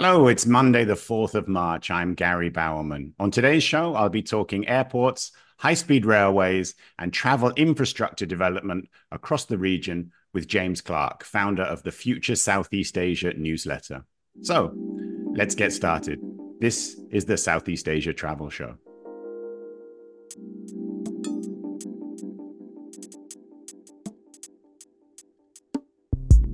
Hello, 0.00 0.28
it's 0.28 0.46
Monday, 0.46 0.84
the 0.84 0.94
4th 0.94 1.34
of 1.34 1.48
March. 1.48 1.90
I'm 1.90 2.14
Gary 2.14 2.50
Bowerman. 2.50 3.14
On 3.18 3.32
today's 3.32 3.64
show, 3.64 3.96
I'll 3.96 4.08
be 4.08 4.22
talking 4.22 4.68
airports, 4.68 5.32
high 5.56 5.74
speed 5.74 6.06
railways, 6.06 6.76
and 7.00 7.12
travel 7.12 7.50
infrastructure 7.56 8.24
development 8.24 8.88
across 9.10 9.46
the 9.46 9.58
region 9.58 10.12
with 10.32 10.46
James 10.46 10.80
Clark, 10.80 11.24
founder 11.24 11.64
of 11.64 11.82
the 11.82 11.90
Future 11.90 12.36
Southeast 12.36 12.96
Asia 12.96 13.34
newsletter. 13.36 14.04
So 14.42 14.72
let's 15.34 15.56
get 15.56 15.72
started. 15.72 16.20
This 16.60 16.96
is 17.10 17.24
the 17.24 17.36
Southeast 17.36 17.88
Asia 17.88 18.12
Travel 18.12 18.50
Show. 18.50 18.76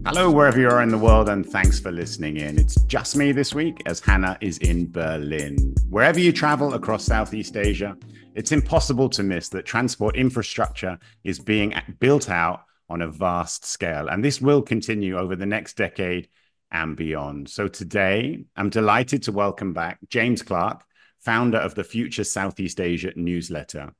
Hello, 0.06 0.30
wherever 0.30 0.60
you 0.60 0.68
are 0.68 0.82
in 0.82 0.90
the 0.90 0.98
world, 0.98 1.30
and 1.30 1.46
thanks 1.46 1.80
for 1.80 1.90
listening 1.90 2.36
in. 2.36 2.58
It's 2.58 2.74
just 2.82 3.16
me 3.16 3.32
this 3.32 3.54
week 3.54 3.82
as 3.86 4.00
Hannah 4.00 4.36
is 4.42 4.58
in 4.58 4.92
Berlin. 4.92 5.74
Wherever 5.88 6.20
you 6.20 6.30
travel 6.30 6.74
across 6.74 7.06
Southeast 7.06 7.56
Asia, 7.56 7.96
it's 8.34 8.52
impossible 8.52 9.08
to 9.08 9.22
miss 9.22 9.48
that 9.48 9.64
transport 9.64 10.14
infrastructure 10.14 10.98
is 11.24 11.38
being 11.38 11.72
built 12.00 12.28
out 12.28 12.64
on 12.90 13.00
a 13.00 13.08
vast 13.08 13.64
scale, 13.64 14.08
and 14.08 14.22
this 14.22 14.42
will 14.42 14.60
continue 14.60 15.16
over 15.16 15.36
the 15.36 15.46
next 15.46 15.78
decade 15.78 16.28
and 16.70 16.96
beyond. 16.96 17.48
So 17.48 17.66
today, 17.66 18.44
I'm 18.56 18.68
delighted 18.68 19.22
to 19.22 19.32
welcome 19.32 19.72
back 19.72 19.98
James 20.10 20.42
Clark, 20.42 20.84
founder 21.20 21.58
of 21.58 21.74
the 21.74 21.82
Future 21.82 22.24
Southeast 22.24 22.78
Asia 22.78 23.12
newsletter. 23.16 23.94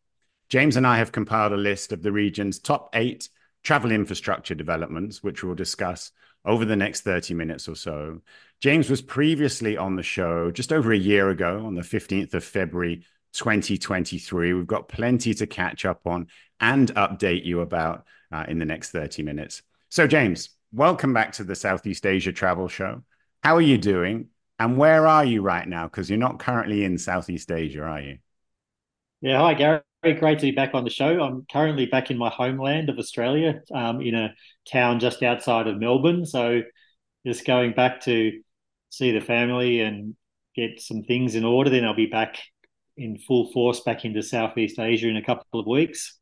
James 0.51 0.77
and 0.77 0.87
I 0.87 0.99
have 0.99 1.13
compiled 1.13 1.55
a 1.55 1.57
list 1.57 1.93
of 1.93 2.03
the 2.03 2.13
region's 2.13 2.59
top 2.59 2.91
eight 2.93 3.31
travel 3.65 3.91
infrastructure 3.91 4.55
developments, 4.55 5.23
which 5.23 5.43
we'll 5.43 5.55
discuss 5.55 6.13
over 6.45 6.65
the 6.65 6.77
next 6.77 7.01
30 7.01 7.35
minutes 7.35 7.67
or 7.67 7.75
so. 7.75 8.21
James 8.61 8.91
was 8.91 9.03
previously 9.03 9.77
on 9.77 9.97
the 9.97 10.03
show 10.03 10.51
just 10.51 10.73
over 10.73 10.93
a 10.93 10.99
year 10.99 11.31
ago 11.31 11.65
on 11.65 11.75
the 11.75 11.83
15th 11.83 12.35
of 12.35 12.45
February 12.45 13.05
2023. 13.33 14.53
We've 14.53 14.67
got 14.67 14.89
plenty 14.89 15.35
to 15.35 15.47
catch 15.47 15.87
up 15.87 16.07
on 16.07 16.29
and 16.61 16.95
update 16.95 17.45
you 17.45 17.63
about 17.63 18.05
uh, 18.31 18.45
in 18.47 18.59
the 18.59 18.67
next 18.67 18.91
30 18.91 19.23
minutes. 19.23 19.63
So, 19.89 20.07
James, 20.07 20.51
welcome 20.73 21.15
back 21.15 21.33
to 21.33 21.45
the 21.45 21.55
Southeast 21.55 22.05
Asia 22.05 22.33
Travel 22.33 22.69
Show. 22.69 23.03
How 23.43 23.57
are 23.57 23.63
you 23.63 23.79
doing? 23.79 24.29
And 24.59 24.77
where 24.77 25.07
are 25.07 25.25
you 25.25 25.43
right 25.43 25.67
now? 25.67 25.85
Because 25.85 26.09
you're 26.09 26.19
not 26.19 26.39
currently 26.39 26.85
in 26.85 26.99
Southeast 26.99 27.51
Asia, 27.51 27.83
are 27.83 28.01
you? 28.01 28.19
Yeah, 29.21 29.39
hi, 29.39 29.55
Gary 29.55 29.81
very 30.05 30.15
great 30.19 30.39
to 30.39 30.47
be 30.47 30.51
back 30.51 30.75
on 30.75 30.85
the 30.85 30.91
show. 30.91 31.23
I'm 31.23 31.47
currently 31.51 31.87
back 31.87 32.11
in 32.11 32.19
my 32.19 32.29
homeland 32.29 32.91
of 32.91 32.99
Australia, 32.99 33.63
um, 33.73 34.03
in 34.03 34.15
a 34.15 34.35
town 34.71 35.01
just 35.01 35.23
outside 35.23 35.67
of 35.67 35.79
Melbourne. 35.79 36.27
So 36.27 36.61
just 37.27 37.47
going 37.47 37.73
back 37.73 38.03
to 38.03 38.43
see 38.91 39.13
the 39.13 39.23
family 39.23 39.81
and 39.81 40.15
get 40.55 40.79
some 40.79 41.05
things 41.05 41.35
in 41.35 41.45
order. 41.45 41.71
Then 41.71 41.87
I'll 41.87 41.95
be 41.95 42.05
back 42.05 42.39
in 42.99 43.17
full 43.17 43.51
force 43.51 43.81
back 43.81 44.05
into 44.05 44.23
Southeast 44.23 44.79
Asia 44.79 45.09
in 45.09 45.17
a 45.17 45.25
couple 45.25 45.59
of 45.59 45.67
weeks. 45.67 46.19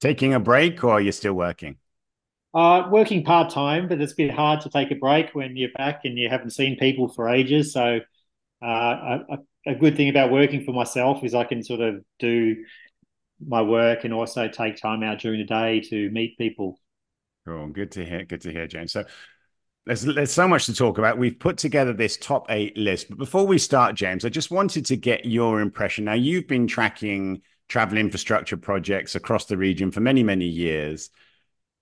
Taking 0.00 0.32
a 0.32 0.40
break, 0.40 0.82
or 0.82 0.92
are 0.92 1.00
you 1.00 1.12
still 1.12 1.34
working? 1.34 1.76
Uh, 2.54 2.88
working 2.90 3.22
part 3.22 3.52
time, 3.52 3.86
but 3.86 4.00
it's 4.00 4.14
a 4.14 4.16
bit 4.16 4.30
hard 4.30 4.62
to 4.62 4.70
take 4.70 4.90
a 4.90 4.94
break 4.94 5.34
when 5.34 5.56
you're 5.56 5.70
back 5.76 6.00
and 6.04 6.18
you 6.18 6.30
haven't 6.30 6.50
seen 6.50 6.78
people 6.78 7.08
for 7.08 7.28
ages. 7.28 7.74
So 7.74 8.00
uh, 8.62 8.64
I, 8.64 9.20
a 9.66 9.74
good 9.74 9.96
thing 9.96 10.08
about 10.08 10.30
working 10.30 10.64
for 10.64 10.72
myself 10.72 11.22
is 11.24 11.34
I 11.34 11.44
can 11.44 11.62
sort 11.62 11.80
of 11.80 12.04
do 12.18 12.64
my 13.44 13.62
work 13.62 14.04
and 14.04 14.12
also 14.12 14.48
take 14.48 14.76
time 14.76 15.02
out 15.02 15.20
during 15.20 15.40
the 15.40 15.46
day 15.46 15.80
to 15.80 16.10
meet 16.10 16.38
people. 16.38 16.78
Oh, 17.46 17.66
good 17.66 17.92
to 17.92 18.04
hear. 18.04 18.24
Good 18.24 18.42
to 18.42 18.52
hear, 18.52 18.66
James. 18.66 18.92
So 18.92 19.04
there's 19.86 20.02
there's 20.02 20.30
so 20.30 20.46
much 20.46 20.66
to 20.66 20.74
talk 20.74 20.98
about. 20.98 21.18
We've 21.18 21.38
put 21.38 21.58
together 21.58 21.92
this 21.92 22.16
top 22.16 22.46
eight 22.50 22.76
list, 22.76 23.08
but 23.08 23.18
before 23.18 23.46
we 23.46 23.58
start, 23.58 23.96
James, 23.96 24.24
I 24.24 24.28
just 24.28 24.50
wanted 24.50 24.86
to 24.86 24.96
get 24.96 25.24
your 25.24 25.60
impression. 25.60 26.04
Now, 26.04 26.14
you've 26.14 26.46
been 26.46 26.66
tracking 26.66 27.42
travel 27.68 27.98
infrastructure 27.98 28.56
projects 28.56 29.14
across 29.14 29.46
the 29.46 29.56
region 29.56 29.90
for 29.90 30.00
many, 30.00 30.22
many 30.22 30.44
years. 30.44 31.10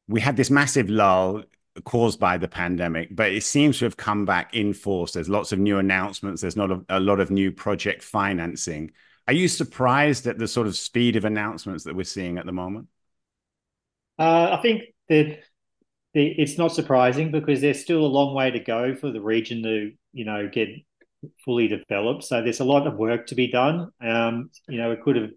We 0.09 0.21
had 0.21 0.37
this 0.37 0.51
massive 0.51 0.89
lull 0.89 1.43
caused 1.85 2.19
by 2.19 2.37
the 2.37 2.49
pandemic, 2.49 3.15
but 3.15 3.33
it 3.33 3.43
seems 3.43 3.79
to 3.79 3.85
have 3.85 3.97
come 3.97 4.25
back 4.25 4.55
in 4.55 4.73
force. 4.73 5.13
There's 5.13 5.29
lots 5.29 5.53
of 5.53 5.59
new 5.59 5.79
announcements. 5.79 6.41
There's 6.41 6.57
not 6.57 6.71
a, 6.71 6.81
a 6.89 7.01
lot 7.01 7.21
of 7.21 7.31
new 7.31 7.53
project 7.53 8.03
financing. 8.03 8.93
Are 9.29 9.35
you 9.35 9.49
surprised 9.49 10.27
at 10.27 10.39
the 10.39 10.49
sort 10.49 10.67
of 10.67 10.77
speed 10.77 11.17
of 11.17 11.25
announcements 11.25 11.85
that 11.85 11.95
we're 11.95 12.05
seeing 12.05 12.39
at 12.39 12.47
the 12.47 12.53
moment? 12.53 12.89
Uh, 14.19 14.57
I 14.59 14.63
think 14.63 14.83
that 15.09 15.39
it's 16.13 16.59
not 16.59 16.73
surprising 16.73 17.31
because 17.31 17.61
there's 17.61 17.81
still 17.81 18.05
a 18.05 18.07
long 18.07 18.35
way 18.35 18.51
to 18.51 18.59
go 18.59 18.97
for 18.97 19.13
the 19.13 19.21
region 19.21 19.63
to, 19.63 19.93
you 20.13 20.25
know, 20.25 20.49
get 20.49 20.69
fully 21.45 21.69
developed. 21.69 22.25
So 22.25 22.43
there's 22.43 22.61
a 22.61 22.65
lot 22.65 22.87
of 22.87 22.97
work 22.97 23.29
to 23.29 23.35
be 23.35 23.47
done. 23.47 23.91
Um, 24.01 24.51
you 24.69 24.79
know, 24.79 24.91
it 24.91 25.03
could 25.03 25.17
have 25.17 25.31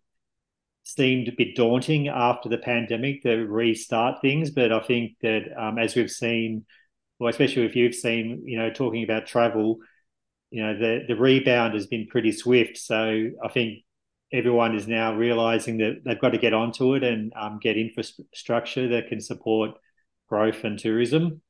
seemed 0.83 1.27
a 1.27 1.31
bit 1.31 1.55
daunting 1.55 2.09
after 2.09 2.49
the 2.49 2.57
pandemic 2.57 3.23
to 3.23 3.45
restart 3.47 4.21
things. 4.21 4.51
But 4.51 4.71
I 4.71 4.79
think 4.81 5.13
that 5.21 5.43
um, 5.57 5.77
as 5.77 5.95
we've 5.95 6.11
seen, 6.11 6.65
well, 7.19 7.29
especially 7.29 7.65
if 7.65 7.75
you've 7.75 7.95
seen, 7.95 8.43
you 8.45 8.57
know, 8.57 8.69
talking 8.69 9.03
about 9.03 9.25
travel, 9.25 9.77
you 10.51 10.61
know, 10.61 10.77
the 10.77 11.05
the 11.07 11.15
rebound 11.15 11.73
has 11.73 11.87
been 11.87 12.07
pretty 12.07 12.31
swift. 12.31 12.77
So 12.77 13.29
I 13.43 13.47
think 13.47 13.79
everyone 14.31 14.75
is 14.75 14.87
now 14.87 15.15
realizing 15.15 15.77
that 15.77 16.01
they've 16.03 16.19
got 16.19 16.31
to 16.31 16.37
get 16.37 16.53
onto 16.53 16.95
it 16.95 17.03
and 17.03 17.31
um, 17.35 17.59
get 17.61 17.77
infrastructure 17.77 18.89
that 18.89 19.07
can 19.07 19.21
support 19.21 19.71
growth 20.27 20.63
and 20.63 20.77
tourism. 20.77 21.41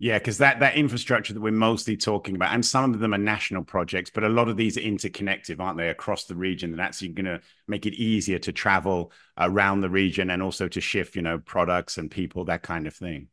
Yeah, 0.00 0.18
because 0.18 0.38
that 0.38 0.60
that 0.60 0.76
infrastructure 0.76 1.32
that 1.34 1.40
we're 1.40 1.50
mostly 1.50 1.96
talking 1.96 2.36
about, 2.36 2.54
and 2.54 2.64
some 2.64 2.94
of 2.94 3.00
them 3.00 3.12
are 3.14 3.18
national 3.18 3.64
projects, 3.64 4.10
but 4.10 4.22
a 4.22 4.28
lot 4.28 4.48
of 4.48 4.56
these 4.56 4.78
are 4.78 4.82
interconnected, 4.82 5.60
aren't 5.60 5.76
they, 5.76 5.88
across 5.88 6.26
the 6.26 6.36
region? 6.36 6.70
And 6.70 6.78
that's 6.78 7.00
going 7.00 7.24
to 7.24 7.40
make 7.66 7.84
it 7.84 7.94
easier 7.94 8.38
to 8.38 8.52
travel 8.52 9.10
around 9.36 9.80
the 9.80 9.90
region 9.90 10.30
and 10.30 10.40
also 10.40 10.68
to 10.68 10.80
shift, 10.80 11.16
you 11.16 11.22
know, 11.22 11.38
products 11.38 11.98
and 11.98 12.08
people, 12.08 12.44
that 12.44 12.62
kind 12.62 12.86
of 12.86 12.94
thing. 12.94 13.26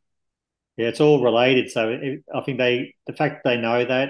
Yeah, 0.75 0.87
it's 0.87 0.99
all 0.99 1.23
related. 1.23 1.69
So 1.69 1.89
it, 1.89 2.23
I 2.33 2.41
think 2.41 2.57
they, 2.57 2.95
the 3.05 3.13
fact 3.13 3.43
they 3.43 3.57
know 3.57 3.85
that, 3.85 4.09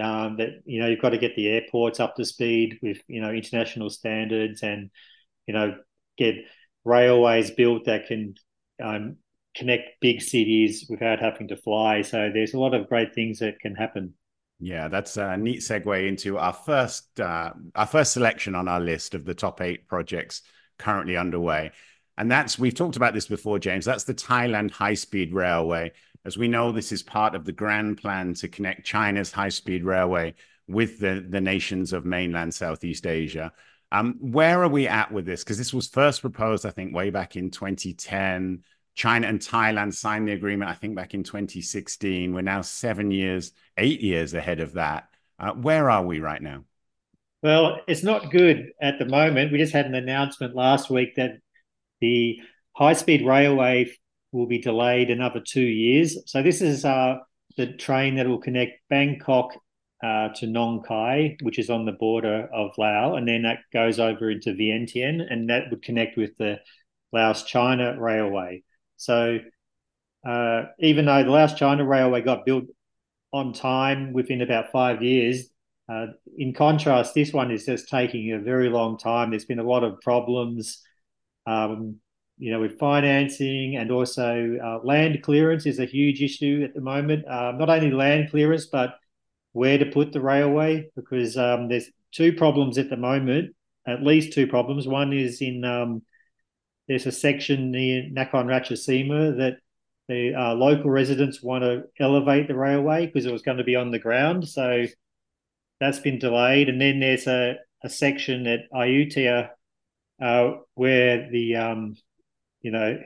um, 0.00 0.38
that 0.38 0.62
you 0.64 0.80
know, 0.80 0.88
you've 0.88 1.00
got 1.00 1.10
to 1.10 1.18
get 1.18 1.36
the 1.36 1.48
airports 1.48 2.00
up 2.00 2.16
to 2.16 2.24
speed 2.24 2.80
with 2.82 2.98
you 3.06 3.20
know 3.20 3.30
international 3.30 3.90
standards, 3.90 4.62
and 4.62 4.90
you 5.46 5.54
know, 5.54 5.76
get 6.18 6.34
railways 6.84 7.52
built 7.52 7.84
that 7.84 8.06
can 8.06 8.34
um, 8.82 9.18
connect 9.54 10.00
big 10.00 10.22
cities 10.22 10.86
without 10.88 11.20
having 11.20 11.48
to 11.48 11.56
fly. 11.56 12.02
So 12.02 12.30
there's 12.32 12.54
a 12.54 12.58
lot 12.58 12.74
of 12.74 12.88
great 12.88 13.14
things 13.14 13.38
that 13.40 13.60
can 13.60 13.74
happen. 13.74 14.14
Yeah, 14.58 14.88
that's 14.88 15.16
a 15.16 15.36
neat 15.36 15.60
segue 15.60 16.06
into 16.06 16.38
our 16.38 16.52
first 16.52 17.18
uh, 17.20 17.52
our 17.74 17.86
first 17.86 18.12
selection 18.12 18.54
on 18.54 18.68
our 18.68 18.80
list 18.80 19.14
of 19.14 19.24
the 19.24 19.34
top 19.34 19.60
eight 19.60 19.88
projects 19.88 20.42
currently 20.78 21.16
underway. 21.16 21.72
And 22.16 22.30
that's 22.30 22.58
we've 22.58 22.74
talked 22.74 22.96
about 22.96 23.14
this 23.14 23.26
before, 23.26 23.58
James. 23.58 23.84
That's 23.84 24.04
the 24.04 24.14
Thailand 24.14 24.70
High 24.70 24.94
Speed 24.94 25.32
Railway. 25.34 25.92
As 26.24 26.38
we 26.38 26.46
know, 26.46 26.70
this 26.70 26.92
is 26.92 27.02
part 27.02 27.34
of 27.34 27.44
the 27.44 27.52
grand 27.52 27.98
plan 27.98 28.34
to 28.34 28.48
connect 28.48 28.86
China's 28.86 29.32
high 29.32 29.48
speed 29.48 29.84
railway 29.84 30.34
with 30.68 31.00
the, 31.00 31.24
the 31.28 31.40
nations 31.40 31.92
of 31.92 32.04
mainland 32.04 32.54
Southeast 32.54 33.06
Asia. 33.06 33.52
Um, 33.90 34.16
where 34.20 34.62
are 34.62 34.68
we 34.68 34.86
at 34.86 35.10
with 35.10 35.26
this? 35.26 35.42
Because 35.42 35.58
this 35.58 35.74
was 35.74 35.88
first 35.88 36.20
proposed, 36.20 36.64
I 36.64 36.70
think, 36.70 36.94
way 36.94 37.10
back 37.10 37.36
in 37.36 37.50
2010. 37.50 38.62
China 38.94 39.26
and 39.26 39.40
Thailand 39.40 39.94
signed 39.94 40.28
the 40.28 40.32
agreement, 40.32 40.70
I 40.70 40.74
think, 40.74 40.94
back 40.94 41.14
in 41.14 41.22
2016. 41.22 42.34
We're 42.34 42.42
now 42.42 42.60
seven 42.60 43.10
years, 43.10 43.52
eight 43.78 44.00
years 44.00 44.34
ahead 44.34 44.60
of 44.60 44.74
that. 44.74 45.08
Uh, 45.38 45.52
where 45.52 45.90
are 45.90 46.04
we 46.04 46.20
right 46.20 46.42
now? 46.42 46.64
Well, 47.42 47.80
it's 47.88 48.04
not 48.04 48.30
good 48.30 48.70
at 48.80 48.98
the 48.98 49.06
moment. 49.06 49.50
We 49.50 49.58
just 49.58 49.72
had 49.72 49.86
an 49.86 49.94
announcement 49.94 50.54
last 50.54 50.90
week 50.90 51.16
that 51.16 51.38
the 52.00 52.38
high 52.76 52.92
speed 52.92 53.26
railway 53.26 53.90
will 54.30 54.46
be 54.46 54.60
delayed 54.60 55.10
another 55.10 55.40
two 55.40 55.60
years. 55.60 56.18
So, 56.26 56.42
this 56.42 56.60
is 56.60 56.84
uh, 56.84 57.16
the 57.56 57.72
train 57.72 58.16
that 58.16 58.28
will 58.28 58.38
connect 58.38 58.80
Bangkok 58.88 59.54
uh, 60.02 60.28
to 60.36 60.46
Nong 60.46 60.82
Khai, 60.82 61.36
which 61.42 61.58
is 61.58 61.70
on 61.70 61.84
the 61.84 61.92
border 61.92 62.48
of 62.52 62.72
Laos, 62.78 63.16
and 63.16 63.26
then 63.26 63.42
that 63.42 63.60
goes 63.72 63.98
over 63.98 64.30
into 64.30 64.50
Vientiane, 64.50 65.20
and 65.28 65.48
that 65.50 65.64
would 65.70 65.82
connect 65.82 66.16
with 66.16 66.36
the 66.38 66.58
Laos 67.12 67.44
China 67.44 68.00
Railway. 68.00 68.62
So 69.02 69.38
uh, 70.26 70.62
even 70.78 71.06
though 71.06 71.24
the 71.24 71.30
Laos 71.30 71.54
China 71.54 71.84
Railway 71.84 72.22
got 72.22 72.46
built 72.46 72.64
on 73.32 73.52
time 73.52 74.12
within 74.12 74.42
about 74.42 74.70
five 74.70 75.02
years, 75.02 75.48
uh, 75.88 76.06
in 76.38 76.52
contrast, 76.54 77.12
this 77.12 77.32
one 77.32 77.50
is 77.50 77.66
just 77.66 77.88
taking 77.88 78.32
a 78.32 78.38
very 78.38 78.68
long 78.68 78.96
time. 78.96 79.30
There's 79.30 79.44
been 79.44 79.58
a 79.58 79.64
lot 79.64 79.82
of 79.82 80.00
problems, 80.00 80.80
um, 81.46 81.96
you 82.38 82.52
know, 82.52 82.60
with 82.60 82.78
financing 82.78 83.76
and 83.76 83.90
also 83.90 84.56
uh, 84.62 84.78
land 84.84 85.22
clearance 85.22 85.66
is 85.66 85.80
a 85.80 85.84
huge 85.84 86.22
issue 86.22 86.62
at 86.64 86.72
the 86.72 86.80
moment. 86.80 87.26
Uh, 87.26 87.52
not 87.52 87.68
only 87.70 87.90
land 87.90 88.30
clearance, 88.30 88.66
but 88.66 88.94
where 89.52 89.78
to 89.78 89.86
put 89.86 90.12
the 90.12 90.20
railway 90.20 90.88
because 90.94 91.36
um, 91.36 91.68
there's 91.68 91.90
two 92.12 92.32
problems 92.32 92.78
at 92.78 92.88
the 92.88 92.96
moment, 92.96 93.54
at 93.84 94.02
least 94.02 94.32
two 94.32 94.46
problems. 94.46 94.86
One 94.86 95.12
is 95.12 95.42
in 95.42 95.64
um, 95.64 96.02
there's 96.88 97.06
a 97.06 97.12
section 97.12 97.70
near 97.70 98.02
Nakhon 98.02 98.46
Ratchasima 98.46 99.36
that 99.38 99.58
the 100.08 100.34
uh, 100.34 100.54
local 100.54 100.90
residents 100.90 101.42
want 101.42 101.62
to 101.62 101.84
elevate 102.00 102.48
the 102.48 102.56
railway 102.56 103.06
because 103.06 103.24
it 103.24 103.32
was 103.32 103.42
going 103.42 103.58
to 103.58 103.64
be 103.64 103.76
on 103.76 103.90
the 103.90 103.98
ground. 103.98 104.48
So 104.48 104.84
that's 105.80 106.00
been 106.00 106.18
delayed. 106.18 106.68
And 106.68 106.80
then 106.80 107.00
there's 107.00 107.26
a, 107.26 107.56
a 107.82 107.88
section 107.88 108.46
at 108.46 108.70
Ayutthaya 108.72 109.50
uh, 110.20 110.52
where 110.74 111.28
the 111.30 111.56
um, 111.56 111.96
you 112.60 112.70
know 112.70 112.98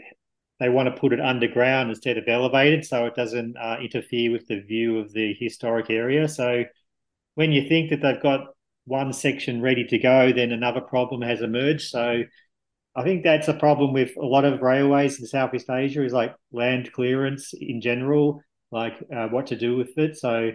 they 0.60 0.68
want 0.68 0.94
to 0.94 1.00
put 1.00 1.12
it 1.12 1.20
underground 1.20 1.90
instead 1.90 2.18
of 2.18 2.28
elevated, 2.28 2.84
so 2.84 3.06
it 3.06 3.14
doesn't 3.14 3.56
uh, 3.56 3.76
interfere 3.80 4.32
with 4.32 4.46
the 4.46 4.60
view 4.60 4.98
of 4.98 5.12
the 5.12 5.34
historic 5.38 5.90
area. 5.90 6.28
So 6.28 6.64
when 7.34 7.52
you 7.52 7.68
think 7.68 7.90
that 7.90 8.00
they've 8.00 8.22
got 8.22 8.48
one 8.84 9.12
section 9.12 9.60
ready 9.60 9.84
to 9.84 9.98
go, 9.98 10.32
then 10.32 10.52
another 10.52 10.80
problem 10.80 11.20
has 11.22 11.42
emerged. 11.42 11.88
So 11.88 12.22
I 12.96 13.02
think 13.02 13.24
that's 13.24 13.48
a 13.48 13.54
problem 13.54 13.92
with 13.92 14.16
a 14.16 14.24
lot 14.24 14.46
of 14.46 14.62
railways 14.62 15.20
in 15.20 15.26
Southeast 15.26 15.68
Asia 15.68 16.02
is 16.02 16.14
like 16.14 16.34
land 16.50 16.90
clearance 16.92 17.52
in 17.52 17.82
general, 17.82 18.42
like 18.72 18.94
uh, 19.14 19.28
what 19.28 19.48
to 19.48 19.56
do 19.56 19.76
with 19.76 19.96
it. 19.98 20.16
So 20.16 20.52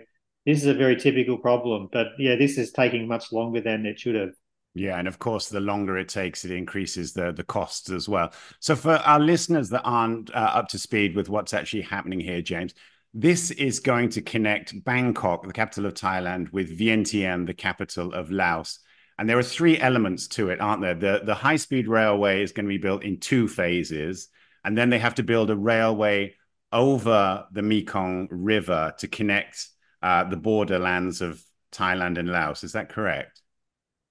this 0.48 0.58
is 0.58 0.66
a 0.66 0.74
very 0.74 0.96
typical 0.96 1.38
problem. 1.38 1.88
But 1.92 2.08
yeah, 2.18 2.36
this 2.36 2.58
is 2.58 2.72
taking 2.72 3.08
much 3.08 3.32
longer 3.32 3.62
than 3.62 3.86
it 3.86 4.00
should 4.00 4.16
have. 4.16 4.32
Yeah, 4.74 4.98
and 4.98 5.08
of 5.08 5.20
course, 5.20 5.50
the 5.50 5.60
longer 5.60 5.98
it 5.98 6.10
takes, 6.10 6.46
it 6.46 6.52
increases 6.52 7.14
the 7.14 7.32
the 7.32 7.44
costs 7.44 7.90
as 7.90 8.08
well. 8.08 8.32
So, 8.60 8.76
for 8.76 8.94
our 8.94 9.20
listeners 9.20 9.70
that 9.70 9.84
aren't 9.84 10.34
uh, 10.34 10.52
up 10.54 10.70
to 10.70 10.80
speed 10.80 11.16
with 11.16 11.30
what's 11.30 11.54
actually 11.54 11.82
happening 11.82 12.22
here, 12.22 12.42
James, 12.42 12.74
this 13.14 13.52
is 13.52 13.82
going 13.82 14.10
to 14.12 14.22
connect 14.22 14.82
Bangkok, 14.86 15.46
the 15.46 15.54
capital 15.54 15.86
of 15.86 15.94
Thailand, 15.94 16.54
with 16.54 16.80
Vientiane, 16.80 17.46
the 17.46 17.54
capital 17.54 18.14
of 18.14 18.32
Laos. 18.32 18.80
And 19.22 19.30
there 19.30 19.38
are 19.38 19.44
three 19.44 19.78
elements 19.78 20.28
to 20.30 20.50
it, 20.50 20.60
aren't 20.60 20.82
there? 20.82 20.96
The 20.96 21.22
the 21.24 21.36
high 21.36 21.58
speed 21.58 21.88
railway 21.88 22.42
is 22.42 22.54
going 22.54 22.66
to 22.66 22.70
be 22.70 22.80
built 22.80 23.04
in 23.04 23.20
two 23.20 23.48
phases, 23.48 24.30
and 24.66 24.76
then 24.76 24.90
they 24.90 24.98
have 24.98 25.14
to 25.14 25.24
build 25.24 25.52
a 25.52 25.56
railway 25.56 26.34
over 26.72 27.46
the 27.52 27.62
Mekong 27.62 28.30
River 28.32 28.96
to 28.98 29.08
connect 29.08 29.68
uh, 30.02 30.24
the 30.24 30.38
borderlands 30.38 31.22
of 31.22 31.40
Thailand 31.72 32.18
and 32.18 32.30
Laos. 32.30 32.64
Is 32.64 32.72
that 32.72 32.90
correct? 32.90 33.44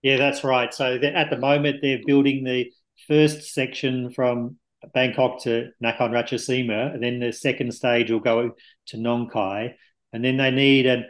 Yeah, 0.00 0.16
that's 0.16 0.44
right. 0.44 0.72
So 0.72 0.94
at 0.94 1.28
the 1.28 1.38
moment, 1.38 1.78
they're 1.82 2.06
building 2.06 2.44
the 2.44 2.72
first 3.08 3.52
section 3.52 4.10
from 4.10 4.58
Bangkok 4.94 5.42
to 5.42 5.70
Nakhon 5.82 6.12
Ratchasima, 6.12 6.94
and 6.94 7.02
then 7.02 7.18
the 7.18 7.32
second 7.32 7.72
stage 7.72 8.12
will 8.12 8.20
go 8.20 8.52
to 8.86 8.96
Nong 8.96 9.28
Khai, 9.28 9.74
and 10.12 10.24
then 10.24 10.36
they 10.36 10.52
need 10.52 10.86
a, 10.86 11.02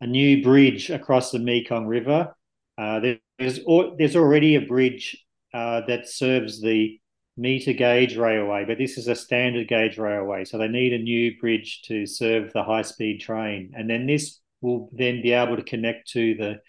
a 0.00 0.08
new 0.08 0.42
bridge 0.42 0.90
across 0.90 1.30
the 1.30 1.38
Mekong 1.38 1.86
River. 1.86 2.34
Uh, 2.76 2.98
there's 3.38 3.60
there's 3.98 4.16
already 4.16 4.56
a 4.56 4.60
bridge 4.60 5.24
uh, 5.52 5.82
that 5.86 6.08
serves 6.08 6.60
the 6.60 6.98
meter 7.36 7.72
gauge 7.72 8.16
railway, 8.16 8.64
but 8.64 8.78
this 8.78 8.96
is 8.96 9.08
a 9.08 9.14
standard 9.14 9.68
gauge 9.68 9.98
railway, 9.98 10.44
so 10.44 10.58
they 10.58 10.68
need 10.68 10.92
a 10.92 10.98
new 10.98 11.36
bridge 11.40 11.82
to 11.82 12.06
serve 12.06 12.52
the 12.52 12.62
high 12.62 12.82
speed 12.82 13.20
train, 13.20 13.72
and 13.76 13.88
then 13.90 14.06
this 14.06 14.40
will 14.60 14.88
then 14.92 15.20
be 15.20 15.32
able 15.32 15.56
to 15.56 15.62
connect 15.62 16.08
to 16.10 16.34
the 16.34 16.60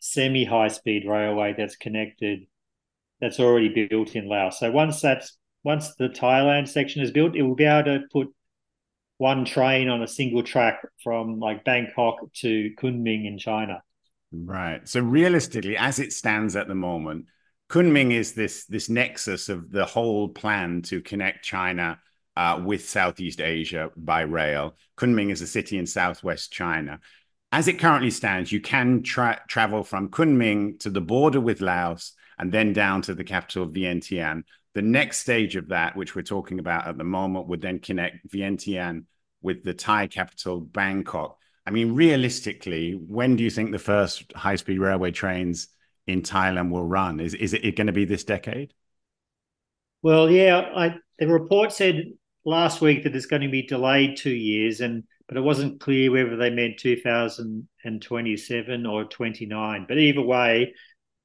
semi 0.00 0.44
high 0.44 0.68
speed 0.68 1.06
railway 1.06 1.54
that's 1.56 1.76
connected 1.76 2.46
that's 3.20 3.40
already 3.40 3.86
built 3.88 4.14
in 4.14 4.28
Laos. 4.28 4.58
So 4.58 4.70
once 4.70 5.00
that's 5.00 5.36
once 5.64 5.94
the 5.96 6.08
Thailand 6.08 6.68
section 6.68 7.02
is 7.02 7.10
built, 7.10 7.34
it 7.34 7.42
will 7.42 7.54
be 7.54 7.64
able 7.64 7.98
to 7.98 8.06
put 8.12 8.28
one 9.18 9.44
train 9.44 9.88
on 9.88 10.02
a 10.02 10.08
single 10.08 10.42
track 10.42 10.80
from 11.02 11.40
like 11.40 11.64
Bangkok 11.64 12.32
to 12.34 12.70
Kunming 12.78 13.26
in 13.26 13.38
China. 13.38 13.82
Right. 14.44 14.86
So 14.88 15.00
realistically, 15.00 15.76
as 15.76 15.98
it 15.98 16.12
stands 16.12 16.56
at 16.56 16.68
the 16.68 16.74
moment, 16.74 17.26
Kunming 17.68 18.12
is 18.12 18.34
this 18.34 18.64
this 18.66 18.88
nexus 18.88 19.48
of 19.48 19.70
the 19.70 19.84
whole 19.84 20.28
plan 20.28 20.82
to 20.82 21.00
connect 21.00 21.44
China 21.44 21.98
uh, 22.36 22.62
with 22.64 22.88
Southeast 22.88 23.40
Asia 23.40 23.90
by 23.96 24.20
rail. 24.20 24.76
Kunming 24.96 25.30
is 25.30 25.42
a 25.42 25.46
city 25.46 25.78
in 25.78 25.86
southwest 25.86 26.52
China 26.52 27.00
as 27.52 27.68
it 27.68 27.78
currently 27.78 28.10
stands, 28.10 28.50
you 28.50 28.60
can 28.60 29.02
tra- 29.02 29.40
travel 29.48 29.82
from 29.82 30.10
Kunming 30.10 30.78
to 30.80 30.90
the 30.90 31.00
border 31.00 31.40
with 31.40 31.60
Laos 31.60 32.12
and 32.38 32.52
then 32.52 32.72
down 32.72 33.02
to 33.02 33.14
the 33.14 33.24
capital 33.24 33.62
of 33.62 33.70
Vientiane. 33.70 34.42
The 34.74 34.82
next 34.82 35.20
stage 35.20 35.56
of 35.56 35.68
that, 35.68 35.96
which 35.96 36.14
we're 36.14 36.22
talking 36.22 36.58
about 36.58 36.86
at 36.86 36.98
the 36.98 37.04
moment, 37.04 37.48
would 37.48 37.62
then 37.62 37.78
connect 37.78 38.28
Vientiane 38.28 39.04
with 39.40 39.62
the 39.62 39.72
Thai 39.72 40.08
capital, 40.08 40.60
Bangkok. 40.60 41.38
I 41.66 41.70
mean, 41.70 41.94
realistically, 41.94 42.92
when 42.92 43.36
do 43.36 43.42
you 43.42 43.50
think 43.50 43.72
the 43.72 43.78
first 43.78 44.32
high 44.34 44.56
speed 44.56 44.78
railway 44.78 45.10
trains 45.10 45.68
in 46.06 46.22
Thailand 46.22 46.70
will 46.70 46.84
run? 46.84 47.20
Is, 47.20 47.34
is 47.34 47.54
it 47.54 47.76
going 47.76 47.88
to 47.88 47.92
be 47.92 48.04
this 48.04 48.24
decade? 48.24 48.72
Well, 50.02 50.30
yeah, 50.30 50.70
I, 50.74 50.96
the 51.18 51.26
report 51.26 51.72
said 51.72 52.04
last 52.44 52.80
week 52.80 53.02
that 53.02 53.16
it's 53.16 53.26
going 53.26 53.42
to 53.42 53.48
be 53.48 53.62
delayed 53.62 54.16
two 54.16 54.30
years. 54.30 54.80
And 54.80 55.02
but 55.28 55.36
it 55.36 55.42
wasn't 55.42 55.80
clear 55.80 56.12
whether 56.12 56.36
they 56.36 56.50
meant 56.50 56.78
2027 56.78 58.86
or 58.86 59.04
29. 59.04 59.86
But 59.88 59.98
either 59.98 60.22
way, 60.22 60.72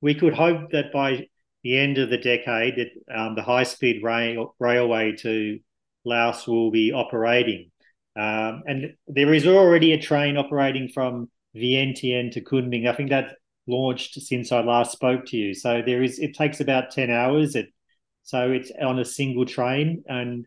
we 0.02 0.16
could 0.16 0.34
hope 0.34 0.72
that 0.72 0.92
by 0.92 1.28
the 1.64 1.78
end 1.78 2.00
of 2.00 2.10
the 2.10 2.18
decade, 2.18 2.78
that 2.78 2.90
um, 3.16 3.36
the 3.36 3.44
high-speed 3.44 4.04
rail, 4.04 4.56
railway 4.60 5.12
to 5.18 5.60
Laos 6.04 6.48
will 6.48 6.72
be 6.72 6.92
operating. 6.92 7.71
Um, 8.16 8.64
and 8.68 8.94
there 9.08 9.34
is 9.34 9.48
already 9.48 9.94
a 9.94 10.02
train 10.02 10.38
operating 10.38 10.90
from 10.90 11.30
Vientiane 11.56 12.32
to 12.34 12.42
Kunming. 12.42 12.88
I 12.88 12.94
think 12.94 13.10
that 13.10 13.36
launched 13.68 14.20
since 14.22 14.52
I 14.52 14.62
last 14.62 14.92
spoke 14.92 15.26
to 15.28 15.38
you. 15.38 15.54
So 15.54 15.82
there 15.86 16.04
is. 16.04 16.20
It 16.20 16.36
takes 16.36 16.60
about 16.60 16.92
ten 16.92 17.10
hours. 17.10 17.56
It 17.56 17.68
so 18.24 18.52
it's 18.52 18.72
on 18.82 19.00
a 19.00 19.06
single 19.06 19.46
train, 19.46 20.04
and 20.08 20.46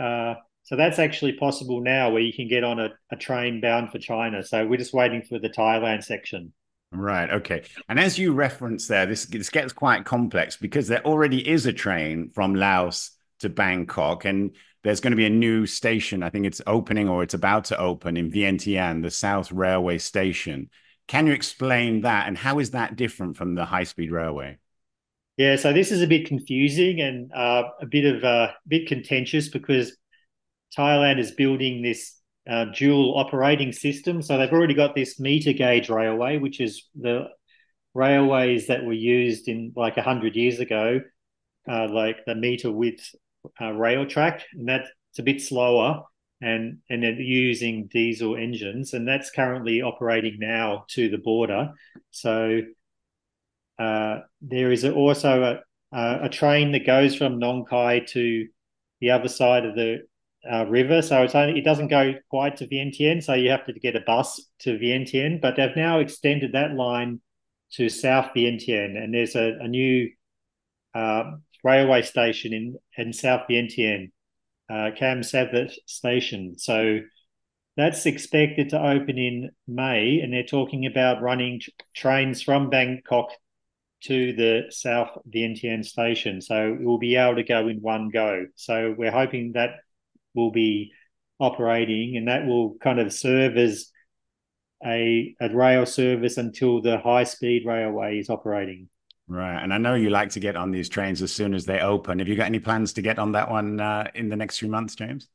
uh, 0.00 0.34
so 0.64 0.76
that's 0.76 0.98
actually 0.98 1.32
possible 1.32 1.80
now 1.80 2.10
where 2.10 2.22
you 2.22 2.32
can 2.32 2.48
get 2.48 2.64
on 2.64 2.78
a, 2.78 2.90
a 3.10 3.16
train 3.16 3.60
bound 3.60 3.90
for 3.90 3.98
China. 3.98 4.42
So 4.42 4.66
we're 4.66 4.76
just 4.76 4.92
waiting 4.92 5.22
for 5.22 5.38
the 5.38 5.48
Thailand 5.48 6.04
section. 6.04 6.52
Right. 6.90 7.30
Okay. 7.30 7.62
And 7.88 8.00
as 8.00 8.18
you 8.18 8.32
reference 8.32 8.86
there, 8.86 9.06
this 9.06 9.26
this 9.26 9.50
gets 9.50 9.72
quite 9.72 10.04
complex 10.04 10.56
because 10.56 10.88
there 10.88 11.04
already 11.04 11.46
is 11.46 11.66
a 11.66 11.72
train 11.72 12.30
from 12.34 12.54
Laos 12.54 13.12
to 13.40 13.48
Bangkok, 13.48 14.24
and 14.24 14.56
there's 14.88 15.00
going 15.00 15.10
to 15.10 15.18
be 15.18 15.26
a 15.26 15.30
new 15.30 15.66
station. 15.66 16.22
I 16.22 16.30
think 16.30 16.46
it's 16.46 16.62
opening 16.66 17.10
or 17.10 17.22
it's 17.22 17.34
about 17.34 17.66
to 17.66 17.76
open 17.76 18.16
in 18.16 18.30
Vientiane, 18.30 19.02
the 19.02 19.10
South 19.10 19.52
Railway 19.52 19.98
Station. 19.98 20.70
Can 21.08 21.26
you 21.26 21.34
explain 21.34 22.00
that, 22.00 22.26
and 22.26 22.38
how 22.38 22.58
is 22.58 22.70
that 22.70 22.96
different 22.96 23.36
from 23.36 23.54
the 23.54 23.66
high 23.66 23.84
speed 23.84 24.10
railway? 24.10 24.56
Yeah. 25.36 25.56
So 25.56 25.74
this 25.74 25.92
is 25.92 26.00
a 26.00 26.06
bit 26.06 26.26
confusing 26.26 27.02
and 27.02 27.30
uh, 27.34 27.64
a 27.82 27.84
bit 27.84 28.06
of 28.06 28.24
a 28.24 28.26
uh, 28.26 28.52
bit 28.66 28.88
contentious 28.88 29.50
because 29.50 29.94
Thailand 30.74 31.18
is 31.18 31.32
building 31.32 31.82
this 31.82 32.14
uh, 32.48 32.64
dual 32.74 33.18
operating 33.18 33.72
system. 33.72 34.22
So 34.22 34.38
they've 34.38 34.50
already 34.50 34.72
got 34.72 34.94
this 34.94 35.20
meter 35.20 35.52
gauge 35.52 35.90
railway, 35.90 36.38
which 36.38 36.62
is 36.62 36.88
the 36.98 37.26
railways 37.92 38.68
that 38.68 38.86
were 38.86 38.94
used 38.94 39.48
in 39.48 39.74
like 39.76 39.96
100 39.96 40.34
years 40.34 40.60
ago, 40.60 41.02
uh, 41.70 41.88
like 41.90 42.24
the 42.24 42.34
meter 42.34 42.72
width 42.72 43.14
uh, 43.60 43.72
rail 43.72 44.06
track. 44.06 44.42
And 44.52 44.68
that's 44.68 44.90
a 45.18 45.22
bit 45.22 45.40
slower 45.40 46.02
and, 46.40 46.78
and 46.88 47.02
they're 47.02 47.20
using 47.20 47.88
diesel 47.88 48.36
engines. 48.36 48.92
And 48.92 49.06
that's 49.06 49.30
currently 49.30 49.82
operating 49.82 50.38
now 50.38 50.84
to 50.90 51.08
the 51.08 51.18
border. 51.18 51.72
So 52.10 52.62
uh, 53.78 54.20
there 54.40 54.72
is 54.72 54.84
also 54.84 55.60
a, 55.92 56.20
a 56.24 56.28
train 56.28 56.72
that 56.72 56.86
goes 56.86 57.14
from 57.14 57.38
Nong 57.38 57.64
Khai 57.64 58.06
to 58.08 58.46
the 59.00 59.10
other 59.10 59.28
side 59.28 59.64
of 59.64 59.74
the 59.74 60.02
uh, 60.50 60.64
river, 60.66 61.02
so 61.02 61.22
it's 61.22 61.34
only 61.34 61.58
it 61.58 61.64
doesn't 61.64 61.88
go 61.88 62.14
quite 62.30 62.56
to 62.56 62.66
Vientiane, 62.66 63.22
so 63.22 63.34
you 63.34 63.50
have 63.50 63.66
to 63.66 63.72
get 63.72 63.96
a 63.96 64.00
bus 64.00 64.40
to 64.60 64.78
Vientiane. 64.78 65.40
But 65.40 65.56
they've 65.56 65.76
now 65.76 65.98
extended 65.98 66.52
that 66.52 66.74
line 66.74 67.20
to 67.72 67.88
South 67.88 68.30
Vientiane, 68.34 68.96
and 68.96 69.12
there's 69.12 69.34
a, 69.34 69.58
a 69.60 69.68
new 69.68 70.10
uh, 70.94 71.32
railway 71.64 72.02
station 72.02 72.52
in 72.52 72.76
in 72.96 73.12
South 73.12 73.42
Vientiane, 73.48 74.10
uh, 74.70 74.90
Khamsavath 74.98 75.74
Station. 75.86 76.58
So 76.58 77.00
that's 77.76 78.06
expected 78.06 78.70
to 78.70 78.80
open 78.80 79.18
in 79.18 79.50
May, 79.66 80.20
and 80.20 80.32
they're 80.32 80.42
talking 80.42 80.86
about 80.86 81.22
running 81.22 81.60
t- 81.60 81.72
trains 81.94 82.42
from 82.42 82.70
Bangkok 82.70 83.30
to 84.00 84.32
the 84.32 84.62
South 84.70 85.10
Vientiane 85.28 85.84
station. 85.84 86.40
So 86.40 86.74
it 86.74 86.84
will 86.84 86.98
be 86.98 87.16
able 87.16 87.36
to 87.36 87.42
go 87.42 87.68
in 87.68 87.78
one 87.78 88.10
go. 88.10 88.46
So 88.56 88.94
we're 88.96 89.12
hoping 89.12 89.52
that 89.52 89.70
will 90.34 90.50
be 90.50 90.92
operating, 91.38 92.16
and 92.16 92.28
that 92.28 92.46
will 92.46 92.76
kind 92.82 92.98
of 92.98 93.12
serve 93.12 93.56
as 93.56 93.90
a, 94.84 95.34
a 95.40 95.54
rail 95.54 95.86
service 95.86 96.36
until 96.36 96.80
the 96.80 96.98
high 96.98 97.24
speed 97.24 97.64
railway 97.66 98.18
is 98.18 98.30
operating. 98.30 98.88
Right. 99.28 99.62
And 99.62 99.74
I 99.74 99.78
know 99.78 99.94
you 99.94 100.08
like 100.08 100.30
to 100.30 100.40
get 100.40 100.56
on 100.56 100.70
these 100.70 100.88
trains 100.88 101.20
as 101.20 101.32
soon 101.32 101.52
as 101.52 101.66
they 101.66 101.80
open. 101.80 102.18
Have 102.18 102.28
you 102.28 102.34
got 102.34 102.46
any 102.46 102.60
plans 102.60 102.94
to 102.94 103.02
get 103.02 103.18
on 103.18 103.32
that 103.32 103.50
one 103.50 103.78
uh, 103.78 104.10
in 104.14 104.30
the 104.30 104.36
next 104.36 104.58
few 104.58 104.68
months, 104.68 104.94
James? 104.94 105.28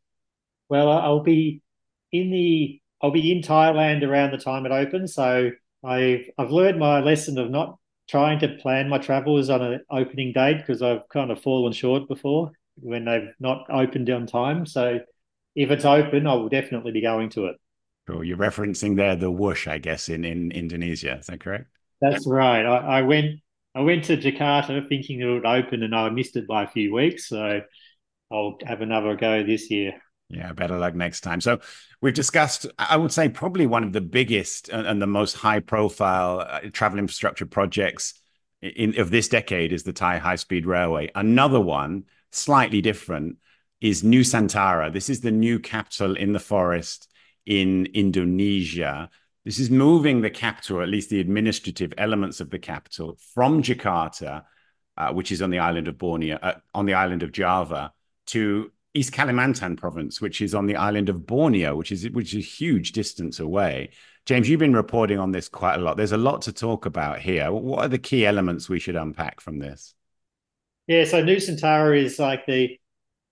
Well, 0.67 0.89
I'll 0.89 1.21
be 1.21 1.61
in 2.11 2.31
the 2.31 2.79
I'll 3.01 3.11
be 3.11 3.31
in 3.31 3.41
Thailand 3.41 4.03
around 4.03 4.31
the 4.31 4.37
time 4.37 4.65
it 4.65 4.71
opens. 4.71 5.13
So 5.13 5.51
I've 5.83 6.25
I've 6.39 6.49
learned 6.49 6.79
my 6.79 7.01
lesson 7.01 7.37
of 7.37 7.51
not 7.51 7.77
trying 8.09 8.39
to 8.39 8.57
plan 8.57 8.89
my 8.89 8.97
travels 8.97 9.49
on 9.49 9.61
an 9.61 9.81
opening 9.91 10.33
date 10.33 10.57
because 10.57 10.81
I've 10.81 11.07
kind 11.09 11.31
of 11.31 11.41
fallen 11.41 11.71
short 11.71 12.07
before 12.07 12.51
when 12.75 13.05
they've 13.05 13.29
not 13.39 13.67
opened 13.69 14.09
on 14.09 14.25
time. 14.25 14.65
So 14.65 14.99
if 15.55 15.69
it's 15.69 15.85
open, 15.85 16.25
I 16.25 16.33
will 16.33 16.49
definitely 16.49 16.91
be 16.91 17.01
going 17.01 17.29
to 17.31 17.45
it. 17.45 17.57
Cool. 18.07 18.23
You're 18.23 18.37
referencing 18.37 18.97
there 18.97 19.15
the 19.15 19.31
Whoosh, 19.31 19.67
I 19.67 19.77
guess, 19.77 20.09
in, 20.09 20.25
in 20.25 20.51
Indonesia. 20.51 21.17
Is 21.19 21.27
that 21.27 21.39
correct? 21.39 21.67
That's 22.01 22.27
right. 22.27 22.65
I, 22.65 22.99
I 22.99 23.01
went 23.03 23.39
I 23.75 23.81
went 23.81 24.03
to 24.05 24.17
Jakarta 24.17 24.87
thinking 24.87 25.21
it 25.21 25.25
would 25.25 25.45
open, 25.45 25.83
and 25.83 25.95
I 25.95 26.09
missed 26.09 26.35
it 26.35 26.47
by 26.47 26.63
a 26.63 26.67
few 26.67 26.93
weeks. 26.93 27.27
So 27.27 27.61
I'll 28.31 28.57
have 28.65 28.81
another 28.81 29.15
go 29.15 29.43
this 29.43 29.69
year. 29.71 29.93
Yeah, 30.29 30.53
better 30.53 30.77
luck 30.77 30.95
next 30.95 31.21
time. 31.21 31.41
So 31.41 31.59
we've 32.01 32.13
discussed, 32.13 32.65
I 32.77 32.97
would 32.97 33.11
say, 33.11 33.29
probably 33.29 33.67
one 33.67 33.83
of 33.83 33.93
the 33.93 34.01
biggest 34.01 34.69
and 34.69 35.01
the 35.01 35.07
most 35.07 35.35
high-profile 35.35 36.39
uh, 36.39 36.59
travel 36.71 36.99
infrastructure 36.99 37.45
projects 37.45 38.19
in 38.61 38.97
of 38.99 39.11
this 39.11 39.27
decade 39.27 39.73
is 39.73 39.83
the 39.83 39.93
Thai 39.93 40.17
High 40.17 40.37
Speed 40.37 40.65
Railway. 40.65 41.11
Another 41.13 41.59
one, 41.59 42.05
slightly 42.31 42.81
different, 42.81 43.37
is 43.81 44.03
New 44.03 44.21
Nusantara. 44.21 44.91
This 44.91 45.09
is 45.09 45.21
the 45.21 45.31
new 45.31 45.59
capital 45.59 46.15
in 46.15 46.31
the 46.31 46.39
forest 46.39 47.11
in 47.45 47.87
Indonesia. 47.93 49.09
This 49.45 49.59
is 49.59 49.69
moving 49.69 50.21
the 50.21 50.29
capital, 50.29 50.81
at 50.81 50.87
least 50.87 51.09
the 51.09 51.19
administrative 51.19 51.93
elements 51.97 52.39
of 52.39 52.49
the 52.49 52.59
capital, 52.59 53.17
from 53.33 53.61
Jakarta, 53.61 54.43
uh, 54.97 55.11
which 55.11 55.31
is 55.31 55.41
on 55.41 55.49
the 55.49 55.59
island 55.59 55.87
of 55.87 55.97
Borneo, 55.97 56.37
uh, 56.41 56.59
on 56.73 56.85
the 56.85 56.93
island 56.93 57.23
of 57.23 57.31
Java, 57.31 57.91
to 58.27 58.71
East 58.93 59.11
Kalimantan 59.11 59.75
province, 59.75 60.21
which 60.21 60.41
is 60.41 60.53
on 60.53 60.67
the 60.67 60.75
island 60.75 61.09
of 61.09 61.25
Borneo, 61.25 61.75
which 61.75 61.91
is 61.91 62.09
which 62.11 62.33
is 62.33 62.43
a 62.43 62.47
huge 62.47 62.91
distance 62.91 63.39
away. 63.39 63.89
James, 64.25 64.47
you've 64.47 64.59
been 64.59 64.75
reporting 64.75 65.19
on 65.19 65.31
this 65.31 65.49
quite 65.49 65.75
a 65.75 65.79
lot. 65.79 65.97
There's 65.97 66.13
a 66.13 66.17
lot 66.17 66.43
to 66.43 66.53
talk 66.53 66.85
about 66.85 67.19
here. 67.19 67.51
What 67.51 67.79
are 67.79 67.89
the 67.89 67.97
key 67.97 68.25
elements 68.25 68.69
we 68.69 68.79
should 68.79 68.95
unpack 68.95 69.41
from 69.41 69.59
this? 69.59 69.95
Yeah, 70.87 71.05
so 71.05 71.23
Nusantara 71.23 72.01
is 72.01 72.19
like 72.19 72.45
the 72.45 72.79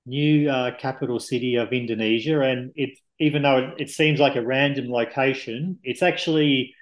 new 0.06 0.50
uh, 0.50 0.76
capital 0.78 1.20
city 1.20 1.56
of 1.56 1.72
Indonesia, 1.72 2.42
and 2.42 2.72
it 2.76 2.98
even 3.22 3.44
though 3.44 3.72
it, 3.78 3.90
seems 3.90 4.20
like 4.20 4.36
a 4.36 4.46
random 4.46 4.90
location, 4.90 5.78
it's 5.84 6.02
actually 6.02 6.74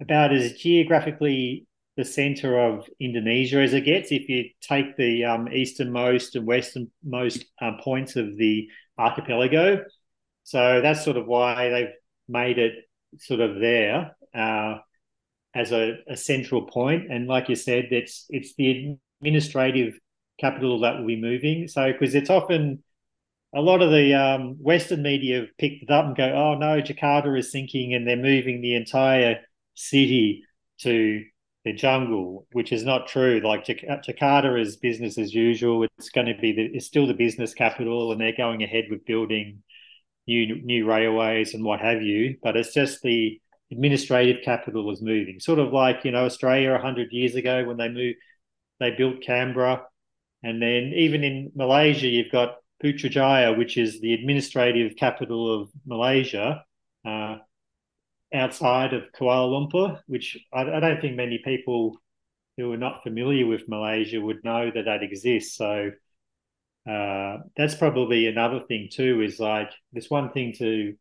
about 0.00 0.34
as 0.34 0.52
geographically 0.54 1.66
the 1.96 2.04
center 2.04 2.58
of 2.58 2.86
Indonesia 3.00 3.62
as 3.62 3.72
it 3.72 3.84
gets. 3.84 4.10
If 4.10 4.28
you 4.28 4.50
take 4.60 4.96
the 4.96 5.24
um, 5.24 5.48
easternmost 5.48 6.34
and 6.34 6.44
westernmost 6.44 7.44
um, 7.62 7.78
points 7.80 8.16
of 8.16 8.36
the 8.36 8.68
archipelago, 8.98 9.84
so 10.42 10.80
that's 10.82 11.04
sort 11.04 11.16
of 11.16 11.26
why 11.26 11.70
they've 11.70 11.94
made 12.28 12.58
it 12.58 12.74
sort 13.18 13.40
of 13.40 13.60
there 13.60 14.16
uh, 14.34 14.78
as 15.54 15.70
a, 15.70 15.98
a, 16.08 16.16
central 16.16 16.66
point. 16.66 17.10
And 17.10 17.28
like 17.28 17.48
you 17.48 17.56
said, 17.56 17.86
it's 17.92 18.26
it's 18.28 18.54
the 18.56 18.96
administrative 19.20 19.98
capital 20.38 20.80
that 20.80 20.98
will 20.98 21.06
be 21.06 21.20
moving. 21.20 21.68
So 21.68 21.92
because 21.92 22.14
it's 22.16 22.28
often 22.28 22.82
a 23.54 23.60
lot 23.60 23.82
of 23.82 23.90
the 23.90 24.14
um, 24.14 24.56
Western 24.60 25.02
media 25.02 25.40
have 25.40 25.58
picked 25.58 25.82
it 25.84 25.90
up 25.90 26.06
and 26.06 26.16
go, 26.16 26.24
"Oh 26.24 26.54
no, 26.54 26.82
Jakarta 26.82 27.38
is 27.38 27.52
sinking," 27.52 27.94
and 27.94 28.06
they're 28.06 28.16
moving 28.16 28.60
the 28.60 28.74
entire 28.74 29.40
city 29.74 30.44
to 30.80 31.24
the 31.64 31.72
jungle, 31.72 32.46
which 32.52 32.72
is 32.72 32.84
not 32.84 33.08
true. 33.08 33.40
Like 33.44 33.64
Jakarta 33.64 34.60
is 34.60 34.76
business 34.76 35.18
as 35.18 35.34
usual. 35.34 35.84
It's 35.98 36.10
going 36.10 36.28
to 36.28 36.40
be 36.40 36.52
the, 36.52 36.64
it's 36.66 36.86
still 36.86 37.06
the 37.06 37.14
business 37.14 37.54
capital, 37.54 38.12
and 38.12 38.20
they're 38.20 38.36
going 38.36 38.62
ahead 38.62 38.84
with 38.90 39.04
building 39.04 39.62
new 40.26 40.62
new 40.62 40.86
railways 40.86 41.54
and 41.54 41.64
what 41.64 41.80
have 41.80 42.02
you. 42.02 42.36
But 42.42 42.56
it's 42.56 42.74
just 42.74 43.02
the 43.02 43.40
administrative 43.72 44.44
capital 44.44 44.90
is 44.92 45.02
moving, 45.02 45.40
sort 45.40 45.58
of 45.58 45.72
like 45.72 46.04
you 46.04 46.12
know 46.12 46.24
Australia 46.24 46.78
hundred 46.78 47.12
years 47.12 47.34
ago 47.34 47.64
when 47.64 47.76
they 47.76 47.88
moved, 47.88 48.18
they 48.80 48.90
built 48.92 49.22
Canberra, 49.22 49.82
and 50.42 50.60
then 50.62 50.92
even 50.94 51.24
in 51.24 51.52
Malaysia 51.54 52.06
you've 52.06 52.32
got 52.32 52.56
Putrajaya, 52.82 53.56
which 53.56 53.76
is 53.76 54.00
the 54.00 54.14
administrative 54.14 54.96
capital 54.96 55.62
of 55.62 55.70
Malaysia. 55.86 56.64
Uh, 57.04 57.36
outside 58.34 58.92
of 58.92 59.04
Kuala 59.18 59.48
Lumpur, 59.48 60.00
which 60.06 60.36
I, 60.52 60.62
I, 60.62 60.80
don't 60.80 61.00
think 61.00 61.16
many 61.16 61.40
people 61.44 61.96
who 62.56 62.72
are 62.72 62.76
not 62.76 63.02
familiar 63.02 63.46
with 63.46 63.68
Malaysia 63.68 64.20
would 64.20 64.42
know 64.44 64.70
that 64.74 64.84
that 64.86 65.02
exists. 65.02 65.56
So 65.56 65.92
uh, 66.88 67.38
that's 67.56 67.74
probably 67.74 68.26
another 68.26 68.60
thing 68.66 68.88
too. 68.92 69.22
Is 69.22 69.38
like 69.40 69.70
it's 69.92 70.10
one 70.10 70.32
thing 70.32 70.54
to 70.58 70.94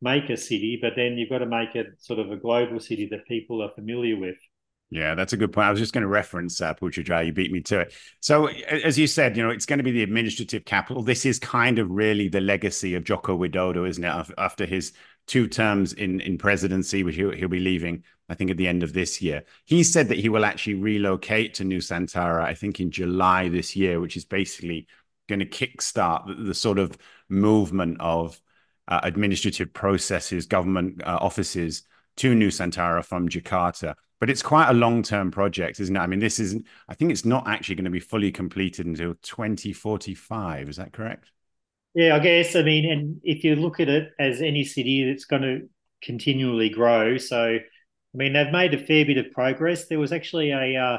make 0.00 0.30
a 0.30 0.36
city, 0.36 0.78
but 0.80 0.94
then 0.96 1.18
you've 1.18 1.30
got 1.30 1.38
to 1.38 1.46
make 1.46 1.74
it 1.74 1.86
sort 1.98 2.18
of 2.18 2.30
a 2.30 2.36
global 2.36 2.80
city 2.80 3.06
that 3.10 3.26
people 3.26 3.62
are 3.62 3.70
familiar 3.74 4.18
with. 4.18 4.36
Yeah, 4.90 5.14
that's 5.14 5.32
a 5.32 5.36
good 5.36 5.52
point. 5.52 5.68
I 5.68 5.70
was 5.70 5.78
just 5.78 5.92
going 5.92 6.02
to 6.02 6.08
reference 6.08 6.60
uh. 6.60 7.24
You 7.24 7.32
beat 7.32 7.52
me 7.52 7.60
to 7.62 7.80
it. 7.80 7.94
So, 8.18 8.48
as 8.48 8.98
you 8.98 9.06
said, 9.06 9.36
you 9.36 9.42
know, 9.42 9.50
it's 9.50 9.66
going 9.66 9.78
to 9.78 9.84
be 9.84 9.92
the 9.92 10.02
administrative 10.02 10.64
capital. 10.64 11.04
This 11.04 11.24
is 11.24 11.38
kind 11.38 11.78
of 11.78 11.88
really 11.90 12.28
the 12.28 12.40
legacy 12.40 12.96
of 12.96 13.04
Joko 13.04 13.38
Widodo, 13.38 13.88
isn't 13.88 14.02
it? 14.02 14.32
After 14.36 14.66
his 14.66 14.92
two 15.28 15.46
terms 15.46 15.92
in 15.92 16.20
in 16.20 16.38
presidency, 16.38 17.04
which 17.04 17.14
he'll, 17.14 17.30
he'll 17.30 17.48
be 17.48 17.60
leaving, 17.60 18.02
I 18.28 18.34
think, 18.34 18.50
at 18.50 18.56
the 18.56 18.66
end 18.66 18.82
of 18.82 18.92
this 18.92 19.22
year. 19.22 19.44
He 19.64 19.84
said 19.84 20.08
that 20.08 20.18
he 20.18 20.28
will 20.28 20.44
actually 20.44 20.74
relocate 20.74 21.54
to 21.54 21.64
Nusantara, 21.64 22.42
I 22.42 22.54
think, 22.54 22.80
in 22.80 22.90
July 22.90 23.48
this 23.48 23.76
year, 23.76 24.00
which 24.00 24.16
is 24.16 24.24
basically 24.24 24.88
going 25.28 25.38
to 25.38 25.46
kickstart 25.46 26.26
the, 26.26 26.34
the 26.34 26.54
sort 26.54 26.80
of 26.80 26.98
movement 27.28 27.98
of 28.00 28.40
uh, 28.88 28.98
administrative 29.04 29.72
processes, 29.72 30.46
government 30.46 31.00
uh, 31.04 31.18
offices 31.20 31.84
to 32.16 32.34
Nusantara 32.34 33.04
from 33.04 33.28
Jakarta. 33.28 33.94
But 34.20 34.28
it's 34.28 34.42
quite 34.42 34.68
a 34.68 34.74
long 34.74 35.02
term 35.02 35.30
project, 35.30 35.80
isn't 35.80 35.96
it? 35.96 35.98
I 35.98 36.06
mean, 36.06 36.20
this 36.20 36.38
isn't. 36.38 36.66
I 36.88 36.94
think 36.94 37.10
it's 37.10 37.24
not 37.24 37.48
actually 37.48 37.76
going 37.76 37.86
to 37.86 37.90
be 37.90 38.00
fully 38.00 38.30
completed 38.30 38.86
until 38.86 39.14
2045. 39.22 40.68
Is 40.68 40.76
that 40.76 40.92
correct? 40.92 41.32
Yeah, 41.94 42.14
I 42.14 42.18
guess. 42.20 42.54
I 42.54 42.62
mean, 42.62 42.90
and 42.90 43.20
if 43.24 43.42
you 43.42 43.56
look 43.56 43.80
at 43.80 43.88
it 43.88 44.12
as 44.18 44.42
any 44.42 44.64
city 44.64 45.10
that's 45.10 45.24
going 45.24 45.42
to 45.42 45.68
continually 46.02 46.68
grow, 46.68 47.16
so 47.16 47.56
I 47.56 48.16
mean, 48.16 48.34
they've 48.34 48.52
made 48.52 48.74
a 48.74 48.78
fair 48.78 49.06
bit 49.06 49.18
of 49.18 49.32
progress. 49.32 49.86
There 49.86 49.98
was 49.98 50.12
actually 50.12 50.50
a 50.50 50.76
uh, 50.76 50.98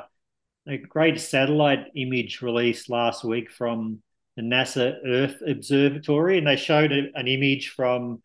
a 0.67 0.77
great 0.77 1.19
satellite 1.19 1.87
image 1.95 2.41
released 2.41 2.89
last 2.89 3.23
week 3.23 3.51
from 3.51 4.01
the 4.35 4.41
NASA 4.41 4.95
Earth 5.05 5.41
Observatory, 5.45 6.37
and 6.39 6.47
they 6.47 6.55
showed 6.55 6.91
a, 6.91 7.09
an 7.15 7.27
image 7.27 7.69
from 7.69 8.21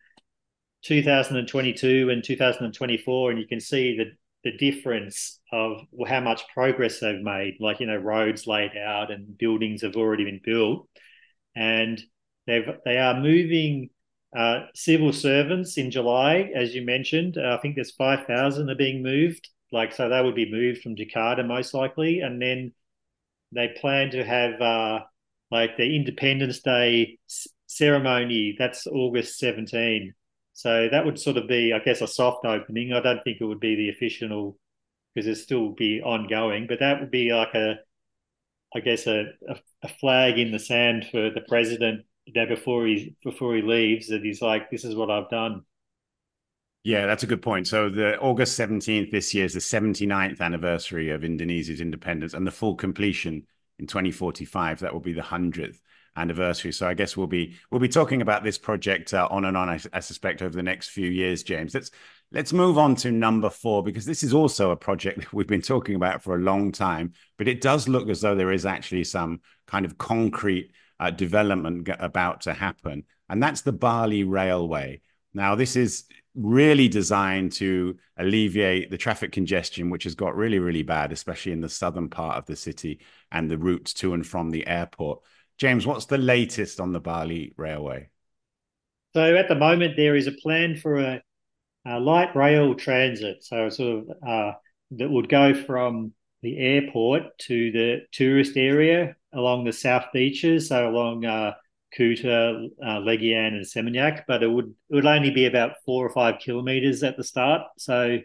2022 0.82 2.10
and 2.10 2.22
2024, 2.22 3.30
and 3.30 3.40
you 3.40 3.46
can 3.46 3.60
see 3.60 3.96
the 3.96 4.12
the 4.46 4.56
difference 4.56 5.40
of 5.52 5.80
how 6.08 6.20
much 6.20 6.42
progress 6.54 7.00
they've 7.00 7.20
made. 7.20 7.56
Like 7.60 7.80
you 7.80 7.86
know, 7.86 7.96
roads 7.96 8.46
laid 8.46 8.76
out 8.76 9.10
and 9.10 9.36
buildings 9.36 9.82
have 9.82 9.96
already 9.96 10.24
been 10.24 10.40
built, 10.44 10.88
and 11.56 12.00
They've 12.46 12.68
they 12.84 12.98
are 12.98 13.18
moving 13.20 13.90
uh, 14.36 14.66
civil 14.74 15.12
servants 15.12 15.76
in 15.78 15.90
July, 15.90 16.50
as 16.54 16.74
you 16.74 16.82
mentioned. 16.84 17.36
Uh, 17.36 17.56
I 17.58 17.60
think 17.60 17.74
there's 17.74 17.92
five 17.92 18.26
thousand 18.26 18.70
are 18.70 18.76
being 18.76 19.02
moved. 19.02 19.48
Like 19.72 19.92
so, 19.92 20.08
they 20.08 20.22
would 20.22 20.34
be 20.36 20.50
moved 20.50 20.82
from 20.82 20.96
Jakarta 20.96 21.46
most 21.46 21.74
likely, 21.74 22.20
and 22.20 22.40
then 22.40 22.72
they 23.52 23.68
plan 23.80 24.10
to 24.10 24.24
have 24.24 24.60
uh, 24.60 25.00
like 25.50 25.76
the 25.76 25.96
Independence 25.96 26.60
Day 26.60 27.18
ceremony. 27.66 28.54
That's 28.58 28.86
August 28.86 29.38
17. 29.38 30.14
So 30.56 30.88
that 30.90 31.04
would 31.04 31.20
sort 31.20 31.36
of 31.36 31.46
be, 31.46 31.74
I 31.74 31.80
guess, 31.80 32.00
a 32.00 32.06
soft 32.06 32.46
opening. 32.46 32.94
I 32.94 33.00
don't 33.00 33.22
think 33.22 33.42
it 33.42 33.44
would 33.44 33.60
be 33.60 33.76
the 33.76 33.90
official 33.90 34.56
because 35.14 35.28
it 35.28 35.36
still 35.36 35.72
be 35.72 36.00
ongoing, 36.00 36.66
but 36.66 36.80
that 36.80 36.98
would 36.98 37.10
be 37.10 37.30
like 37.30 37.54
a, 37.54 37.74
I 38.74 38.80
guess, 38.80 39.06
a, 39.06 39.26
a, 39.82 39.88
flag 40.00 40.38
in 40.38 40.52
the 40.52 40.58
sand 40.58 41.08
for 41.10 41.28
the 41.28 41.42
president 41.46 42.06
day 42.34 42.46
before 42.46 42.86
he 42.86 43.16
before 43.22 43.54
he 43.54 43.60
leaves 43.60 44.08
that 44.08 44.22
he's 44.22 44.40
like, 44.40 44.70
"This 44.70 44.86
is 44.86 44.96
what 44.96 45.10
I've 45.10 45.28
done." 45.28 45.60
Yeah, 46.84 47.04
that's 47.04 47.22
a 47.22 47.26
good 47.26 47.42
point. 47.42 47.66
So 47.66 47.90
the 47.90 48.18
August 48.18 48.58
17th 48.58 49.10
this 49.10 49.34
year 49.34 49.44
is 49.44 49.52
the 49.52 49.60
79th 49.60 50.40
anniversary 50.40 51.10
of 51.10 51.22
Indonesia's 51.22 51.82
independence 51.82 52.32
and 52.32 52.46
the 52.46 52.50
full 52.50 52.76
completion 52.76 53.46
in 53.78 53.86
2045 53.86 54.80
that 54.80 54.94
will 54.94 55.00
be 55.00 55.12
the 55.12 55.20
100th 55.20 55.80
anniversary. 56.16 56.72
So 56.72 56.88
I 56.88 56.94
guess 56.94 57.16
we'll 57.16 57.26
be 57.26 57.56
we'll 57.70 57.80
be 57.80 57.88
talking 57.88 58.22
about 58.22 58.42
this 58.42 58.58
project 58.58 59.14
uh, 59.14 59.28
on 59.30 59.44
and 59.44 59.56
on 59.56 59.68
I, 59.68 59.80
I, 59.92 60.00
suspect 60.00 60.42
over 60.42 60.54
the 60.54 60.62
next 60.62 60.88
few 60.88 61.08
years 61.08 61.42
James. 61.42 61.74
Let's 61.74 61.90
let's 62.32 62.52
move 62.52 62.78
on 62.78 62.96
to 62.96 63.10
number 63.10 63.50
4 63.50 63.82
because 63.82 64.04
this 64.04 64.22
is 64.22 64.34
also 64.34 64.70
a 64.70 64.76
project 64.76 65.20
that 65.20 65.32
we've 65.32 65.46
been 65.46 65.62
talking 65.62 65.94
about 65.94 66.22
for 66.22 66.36
a 66.36 66.40
long 66.40 66.72
time, 66.72 67.12
but 67.38 67.48
it 67.48 67.60
does 67.60 67.88
look 67.88 68.08
as 68.08 68.20
though 68.20 68.34
there 68.34 68.52
is 68.52 68.66
actually 68.66 69.04
some 69.04 69.40
kind 69.66 69.84
of 69.84 69.98
concrete 69.98 70.72
uh, 70.98 71.10
development 71.10 71.88
about 71.98 72.40
to 72.42 72.54
happen, 72.54 73.04
and 73.28 73.42
that's 73.42 73.62
the 73.62 73.72
Bali 73.72 74.24
Railway. 74.24 75.00
Now, 75.34 75.54
this 75.54 75.76
is 75.76 76.04
really 76.34 76.88
designed 76.88 77.52
to 77.52 77.96
alleviate 78.16 78.90
the 78.90 78.96
traffic 78.96 79.32
congestion, 79.32 79.90
which 79.90 80.04
has 80.04 80.14
got 80.14 80.34
really, 80.34 80.58
really 80.58 80.82
bad, 80.82 81.12
especially 81.12 81.52
in 81.52 81.60
the 81.60 81.68
southern 81.68 82.08
part 82.08 82.36
of 82.36 82.46
the 82.46 82.56
city 82.56 83.00
and 83.30 83.50
the 83.50 83.58
routes 83.58 83.92
to 83.94 84.14
and 84.14 84.26
from 84.26 84.50
the 84.50 84.66
airport. 84.66 85.20
James, 85.58 85.86
what's 85.86 86.06
the 86.06 86.18
latest 86.18 86.80
on 86.80 86.92
the 86.92 87.00
Bali 87.00 87.54
Railway? 87.56 88.10
So, 89.14 89.36
at 89.36 89.48
the 89.48 89.54
moment, 89.54 89.96
there 89.96 90.14
is 90.14 90.26
a 90.26 90.32
plan 90.32 90.76
for 90.76 90.98
a, 90.98 91.22
a 91.86 91.98
light 91.98 92.36
rail 92.36 92.74
transit. 92.74 93.42
So, 93.42 93.68
sort 93.70 94.04
of 94.04 94.28
uh, 94.28 94.52
that 94.92 95.10
would 95.10 95.28
go 95.28 95.54
from 95.54 96.12
the 96.42 96.58
airport 96.58 97.38
to 97.38 97.72
the 97.72 98.02
tourist 98.12 98.56
area 98.56 99.16
along 99.32 99.64
the 99.64 99.72
south 99.72 100.06
beaches, 100.12 100.68
so 100.68 100.88
along 100.88 101.24
uh, 101.24 101.54
Kuta, 101.96 102.68
uh, 102.82 103.00
Legian, 103.00 103.54
and 103.54 103.64
Seminyak, 103.64 104.24
but 104.28 104.42
it 104.42 104.48
would 104.48 104.74
it 104.90 104.94
would 104.94 105.06
only 105.06 105.30
be 105.30 105.46
about 105.46 105.76
four 105.84 106.04
or 106.04 106.10
five 106.10 106.38
kilometres 106.38 107.02
at 107.02 107.16
the 107.16 107.24
start. 107.24 107.62
So 107.78 108.18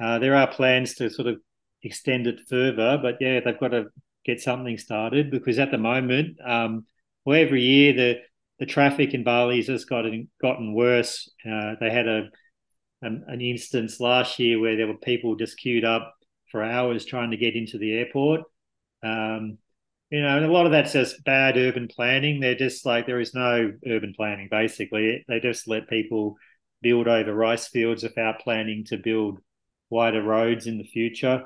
uh, 0.00 0.18
there 0.18 0.34
are 0.34 0.46
plans 0.46 0.94
to 0.94 1.10
sort 1.10 1.28
of 1.28 1.40
extend 1.82 2.26
it 2.26 2.40
further, 2.48 2.98
but 3.00 3.16
yeah, 3.20 3.40
they've 3.40 3.58
got 3.58 3.68
to 3.68 3.86
get 4.24 4.40
something 4.40 4.78
started 4.78 5.30
because 5.30 5.58
at 5.58 5.70
the 5.70 5.78
moment, 5.78 6.36
um, 6.44 6.86
well, 7.24 7.40
every 7.40 7.62
year 7.62 7.92
the 7.92 8.20
the 8.58 8.66
traffic 8.66 9.14
in 9.14 9.24
Bali 9.24 9.62
has 9.62 9.84
gotten 9.84 10.28
gotten 10.40 10.74
worse. 10.74 11.30
Uh, 11.44 11.74
they 11.80 11.90
had 11.90 12.06
a 12.06 12.28
an, 13.02 13.24
an, 13.28 13.40
instance 13.40 13.98
last 13.98 14.38
year 14.38 14.60
where 14.60 14.76
there 14.76 14.86
were 14.86 14.98
people 14.98 15.34
just 15.34 15.58
queued 15.58 15.84
up 15.84 16.14
for 16.50 16.62
hours 16.62 17.06
trying 17.06 17.30
to 17.30 17.38
get 17.38 17.56
into 17.56 17.78
the 17.78 17.92
airport. 17.94 18.42
Um, 19.02 19.56
you 20.10 20.20
know, 20.20 20.36
and 20.36 20.44
a 20.44 20.52
lot 20.52 20.66
of 20.66 20.72
that's 20.72 20.92
just 20.92 21.24
bad 21.24 21.56
urban 21.56 21.88
planning. 21.88 22.40
They're 22.40 22.54
just 22.54 22.84
like 22.84 23.06
there 23.06 23.20
is 23.20 23.32
no 23.32 23.72
urban 23.86 24.12
planning. 24.14 24.48
Basically, 24.50 25.24
they 25.28 25.40
just 25.40 25.68
let 25.68 25.88
people 25.88 26.36
build 26.82 27.08
over 27.08 27.34
rice 27.34 27.68
fields 27.68 28.02
without 28.02 28.40
planning 28.40 28.84
to 28.86 28.98
build 28.98 29.38
wider 29.88 30.22
roads 30.22 30.66
in 30.66 30.78
the 30.78 30.84
future. 30.84 31.44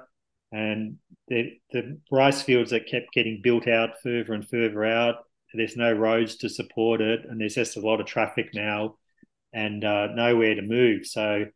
And 0.54 0.99
the, 1.26 1.58
the 1.73 1.99
rice 2.12 2.42
fields 2.42 2.70
that 2.70 2.87
kept 2.88 3.12
getting 3.12 3.40
built 3.42 3.66
out 3.66 4.00
further 4.02 4.34
and 4.34 4.49
further 4.49 4.84
out, 4.84 5.16
there's 5.52 5.76
no 5.76 5.92
roads 5.92 6.37
to 6.37 6.49
support 6.49 7.00
it, 7.00 7.20
and 7.28 7.40
there's 7.40 7.54
just 7.54 7.76
a 7.76 7.80
lot 7.80 8.00
of 8.00 8.06
traffic 8.06 8.50
now, 8.54 8.96
and 9.52 9.84
uh, 9.84 10.08
nowhere 10.14 10.54
to 10.54 10.62
move. 10.62 11.06
So 11.06 11.46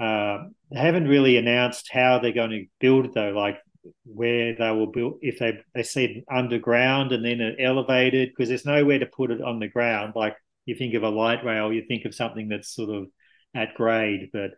uh, 0.00 0.38
they 0.70 0.78
haven't 0.78 1.08
really 1.08 1.36
announced 1.36 1.90
how 1.92 2.18
they're 2.18 2.32
going 2.32 2.50
to 2.50 2.66
build 2.80 3.14
though. 3.14 3.30
Like 3.30 3.58
where 4.04 4.54
they 4.54 4.70
will 4.70 4.90
build 4.90 5.18
if 5.22 5.38
they 5.38 5.58
they 5.74 5.82
said 5.82 6.22
underground 6.30 7.12
and 7.12 7.24
then 7.24 7.56
elevated 7.58 8.28
because 8.28 8.48
there's 8.48 8.66
nowhere 8.66 8.98
to 8.98 9.06
put 9.06 9.30
it 9.30 9.40
on 9.40 9.58
the 9.58 9.68
ground 9.68 10.12
like 10.14 10.36
you 10.66 10.74
think 10.74 10.94
of 10.94 11.02
a 11.02 11.08
light 11.08 11.44
rail 11.44 11.72
you 11.72 11.82
think 11.88 12.04
of 12.04 12.14
something 12.14 12.48
that's 12.48 12.74
sort 12.74 12.90
of 12.90 13.06
at 13.54 13.74
grade 13.74 14.28
but 14.32 14.50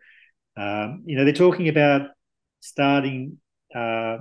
um, 0.61 1.03
you 1.05 1.15
know 1.15 1.23
they're 1.23 1.33
talking 1.33 1.69
about 1.69 2.09
starting 2.59 3.37
uh, 3.75 4.17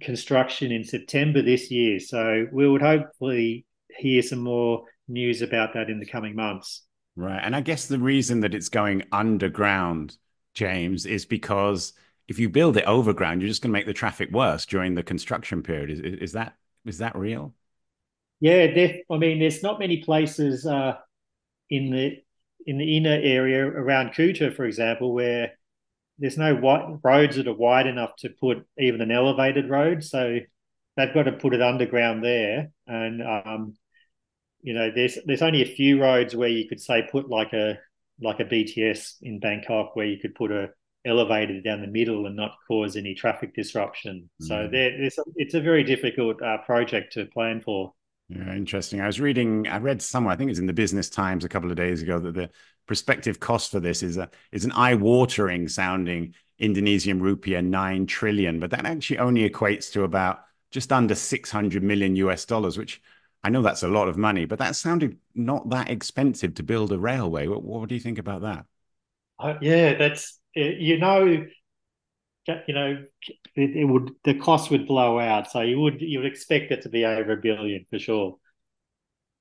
construction 0.00 0.72
in 0.72 0.84
September 0.84 1.42
this 1.42 1.70
year 1.70 2.00
so 2.00 2.46
we 2.52 2.68
would 2.68 2.82
hopefully 2.82 3.66
hear 3.98 4.22
some 4.22 4.38
more 4.38 4.84
news 5.08 5.42
about 5.42 5.74
that 5.74 5.90
in 5.90 6.00
the 6.00 6.06
coming 6.06 6.34
months 6.34 6.82
right 7.16 7.40
and 7.42 7.54
I 7.54 7.60
guess 7.60 7.86
the 7.86 7.98
reason 7.98 8.40
that 8.40 8.54
it's 8.54 8.70
going 8.70 9.04
underground 9.12 10.16
James 10.54 11.04
is 11.04 11.26
because 11.26 11.92
if 12.28 12.38
you 12.38 12.48
build 12.48 12.76
it 12.76 12.84
overground, 12.84 13.42
you're 13.42 13.48
just 13.48 13.60
going 13.62 13.70
to 13.70 13.78
make 13.78 13.86
the 13.86 13.92
traffic 13.92 14.30
worse 14.30 14.64
during 14.64 14.94
the 14.94 15.02
construction 15.02 15.62
period. 15.62 15.90
Is, 15.90 16.00
is 16.00 16.32
that 16.32 16.54
is 16.86 16.98
that 16.98 17.16
real? 17.16 17.54
Yeah, 18.40 18.66
I 19.10 19.18
mean, 19.18 19.38
there's 19.38 19.62
not 19.62 19.78
many 19.78 20.02
places 20.02 20.66
uh, 20.66 20.96
in 21.70 21.90
the 21.90 22.16
in 22.66 22.78
the 22.78 22.96
inner 22.96 23.18
area 23.22 23.66
around 23.66 24.10
Kuta, 24.14 24.54
for 24.54 24.64
example, 24.64 25.12
where 25.12 25.52
there's 26.18 26.38
no 26.38 26.54
white 26.54 26.98
roads 27.02 27.36
that 27.36 27.48
are 27.48 27.54
wide 27.54 27.86
enough 27.86 28.14
to 28.18 28.28
put 28.28 28.66
even 28.78 29.00
an 29.00 29.10
elevated 29.10 29.68
road. 29.68 30.04
So 30.04 30.38
they've 30.96 31.14
got 31.14 31.24
to 31.24 31.32
put 31.32 31.54
it 31.54 31.62
underground 31.62 32.24
there, 32.24 32.70
and 32.86 33.22
um, 33.22 33.74
you 34.62 34.74
know, 34.74 34.90
there's 34.94 35.18
there's 35.26 35.42
only 35.42 35.62
a 35.62 35.74
few 35.76 36.00
roads 36.00 36.34
where 36.34 36.48
you 36.48 36.68
could 36.68 36.80
say 36.80 37.06
put 37.10 37.28
like 37.28 37.52
a 37.52 37.78
like 38.20 38.40
a 38.40 38.44
BTS 38.44 39.16
in 39.22 39.40
Bangkok, 39.40 39.96
where 39.96 40.06
you 40.06 40.18
could 40.18 40.34
put 40.34 40.52
a 40.52 40.70
elevated 41.06 41.62
down 41.62 41.82
the 41.82 41.86
middle 41.86 42.26
and 42.26 42.36
not 42.36 42.56
cause 42.66 42.96
any 42.96 43.14
traffic 43.14 43.54
disruption. 43.54 44.30
Mm. 44.42 44.46
So 44.46 44.68
there, 44.70 45.02
it's, 45.02 45.18
a, 45.18 45.22
it's 45.36 45.54
a 45.54 45.60
very 45.60 45.84
difficult 45.84 46.40
uh, 46.42 46.58
project 46.58 47.12
to 47.14 47.26
plan 47.26 47.60
for. 47.60 47.92
Yeah, 48.34 48.54
interesting. 48.54 49.00
I 49.00 49.06
was 49.06 49.20
reading, 49.20 49.68
I 49.68 49.78
read 49.78 50.02
somewhere, 50.02 50.32
I 50.34 50.36
think 50.36 50.50
it's 50.50 50.58
in 50.58 50.66
the 50.66 50.72
Business 50.72 51.08
Times 51.08 51.44
a 51.44 51.48
couple 51.48 51.70
of 51.70 51.76
days 51.76 52.02
ago, 52.02 52.18
that 52.18 52.34
the 52.34 52.50
prospective 52.86 53.38
cost 53.38 53.70
for 53.70 53.80
this 53.80 54.02
is 54.02 54.16
a 54.16 54.28
is 54.50 54.64
an 54.64 54.72
eye-watering 54.72 55.68
sounding 55.68 56.34
Indonesian 56.58 57.20
rupiah 57.20 57.64
nine 57.64 58.06
trillion, 58.06 58.58
but 58.58 58.70
that 58.70 58.86
actually 58.86 59.18
only 59.18 59.48
equates 59.48 59.92
to 59.92 60.02
about 60.02 60.40
just 60.72 60.92
under 60.92 61.14
600 61.14 61.82
million 61.84 62.16
US 62.16 62.44
dollars, 62.44 62.76
which 62.76 63.00
I 63.44 63.50
know 63.50 63.62
that's 63.62 63.84
a 63.84 63.88
lot 63.88 64.08
of 64.08 64.16
money, 64.16 64.46
but 64.46 64.58
that 64.58 64.74
sounded 64.74 65.18
not 65.34 65.68
that 65.70 65.90
expensive 65.90 66.54
to 66.54 66.62
build 66.64 66.92
a 66.92 66.98
railway. 66.98 67.46
What, 67.46 67.62
what 67.62 67.88
do 67.88 67.94
you 67.94 68.00
think 68.00 68.18
about 68.18 68.42
that? 68.42 68.66
Uh, 69.38 69.54
yeah, 69.60 69.94
that's 69.94 70.40
you 70.54 70.98
know, 70.98 71.46
you 72.46 72.74
know, 72.74 73.04
it, 73.54 73.76
it, 73.76 73.84
would 73.84 74.10
the 74.24 74.34
cost 74.34 74.70
would 74.70 74.86
blow 74.86 75.18
out. 75.18 75.50
So 75.50 75.60
you 75.60 75.80
would 75.80 76.00
you 76.00 76.18
would 76.18 76.26
expect 76.26 76.70
it 76.72 76.82
to 76.82 76.88
be 76.88 77.04
over 77.04 77.32
a 77.32 77.36
billion 77.36 77.84
for 77.88 77.98
sure. 77.98 78.36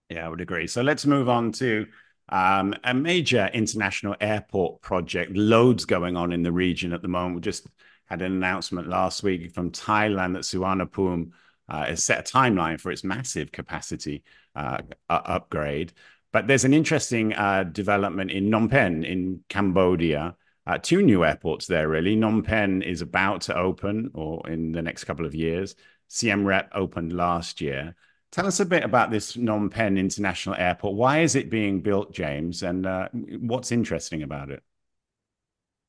Yeah, 0.10 0.26
I 0.26 0.30
would 0.30 0.42
agree. 0.42 0.68
So 0.68 0.82
let's 0.82 1.06
move 1.06 1.30
on 1.30 1.52
to 1.54 1.88
um, 2.30 2.76
a 2.84 2.94
major 2.94 3.50
international 3.54 4.16
airport 4.22 4.82
project. 4.82 5.36
Loads 5.36 5.86
going 5.86 6.16
on 6.16 6.32
in 6.32 6.44
the 6.44 6.52
region 6.52 6.94
at 6.94 7.02
the 7.02 7.08
moment. 7.08 7.36
We 7.36 7.42
just 7.42 7.68
had 8.06 8.22
an 8.22 8.32
announcement 8.32 8.88
last 8.88 9.24
week 9.24 9.54
from 9.54 9.72
Thailand 9.72 10.34
that 10.34 10.44
Suvarnabhumi 10.44 11.32
uh, 11.70 11.86
has 11.86 12.04
set 12.04 12.30
a 12.30 12.34
timeline 12.34 12.80
for 12.80 12.92
its 12.92 13.04
massive 13.04 13.52
capacity 13.52 14.24
uh, 14.56 14.80
upgrade. 15.10 15.94
But 16.32 16.48
there's 16.48 16.66
an 16.66 16.74
interesting 16.74 17.34
uh, 17.34 17.64
development 17.64 18.32
in 18.32 18.50
Phnom 18.50 18.70
Penh 18.70 19.04
in 19.04 19.44
Cambodia 19.50 20.36
uh, 20.66 20.78
two 20.78 21.02
new 21.02 21.26
airports 21.26 21.68
there, 21.68 21.88
really. 21.88 22.16
Phnom 22.16 22.44
Penh 22.44 22.82
is 22.82 23.02
about 23.02 23.42
to 23.42 23.58
open 23.58 24.12
or 24.14 24.48
in 24.50 24.72
the 24.72 24.82
next 24.82 25.04
couple 25.04 25.26
of 25.26 25.36
years. 25.36 25.76
Siem 26.08 26.46
Reap 26.46 26.70
opened 26.74 27.14
last 27.14 27.60
year. 27.60 27.96
Tell 28.32 28.48
us 28.48 28.60
a 28.60 28.66
bit 28.66 28.84
about 28.84 29.12
this 29.12 29.36
Phnom 29.36 29.70
Penh 29.70 29.98
International 29.98 30.56
Airport. 30.56 30.96
Why 30.96 31.20
is 31.20 31.36
it 31.36 31.50
being 31.50 31.82
built, 31.82 32.14
James? 32.14 32.64
And 32.64 32.86
uh, 32.86 33.10
what's 33.14 33.72
interesting 33.72 34.24
about 34.24 34.50
it? 34.50 34.64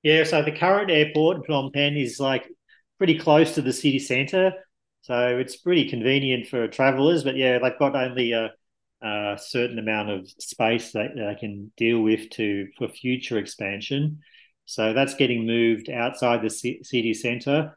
Yeah, 0.03 0.25
so 0.25 0.43
the 0.43 0.53
current 0.53 0.91
airport, 0.91 1.47
Phnom 1.47 1.73
Penh, 1.73 1.97
is 1.97 2.21
like 2.21 2.51
pretty 2.99 3.19
close 3.19 3.55
to 3.55 3.63
the 3.63 3.73
city 3.73 3.99
centre. 3.99 4.53
So 5.03 5.39
it's 5.39 5.57
pretty 5.57 5.89
convenient 5.89 6.49
for 6.49 6.69
travelers. 6.69 7.25
But 7.25 7.37
yeah, 7.37 7.59
they've 7.59 7.79
got 7.79 7.95
only 7.97 8.33
a, 8.33 8.51
a 9.03 9.39
certain 9.41 9.79
amount 9.79 10.11
of 10.11 10.29
space 10.39 10.93
that 10.93 11.15
they 11.15 11.37
can 11.39 11.73
deal 11.77 12.01
with 12.01 12.29
to 12.31 12.69
for 12.77 12.89
future 12.89 13.39
expansion. 13.39 14.21
So 14.65 14.93
that's 14.93 15.15
getting 15.15 15.47
moved 15.47 15.91
outside 15.91 16.43
the 16.43 16.51
city 16.51 17.15
centre 17.15 17.77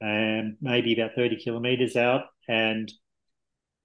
and 0.00 0.56
maybe 0.60 0.94
about 0.94 1.14
30 1.14 1.36
kilometres 1.36 1.96
out. 1.96 2.24
And 2.48 2.92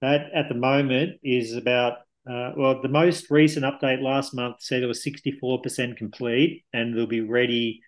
that 0.02 0.26
at 0.34 0.48
the 0.48 0.54
moment 0.54 1.20
is 1.22 1.54
about, 1.54 1.98
uh, 2.28 2.52
well, 2.56 2.82
the 2.82 2.88
most 2.88 3.30
recent 3.30 3.64
update 3.64 4.02
last 4.02 4.34
month 4.34 4.56
said 4.60 4.82
it 4.82 4.86
was 4.86 5.04
64% 5.04 5.96
complete 5.96 6.64
and 6.72 6.94
will 6.94 7.06
be 7.06 7.20
ready 7.20 7.80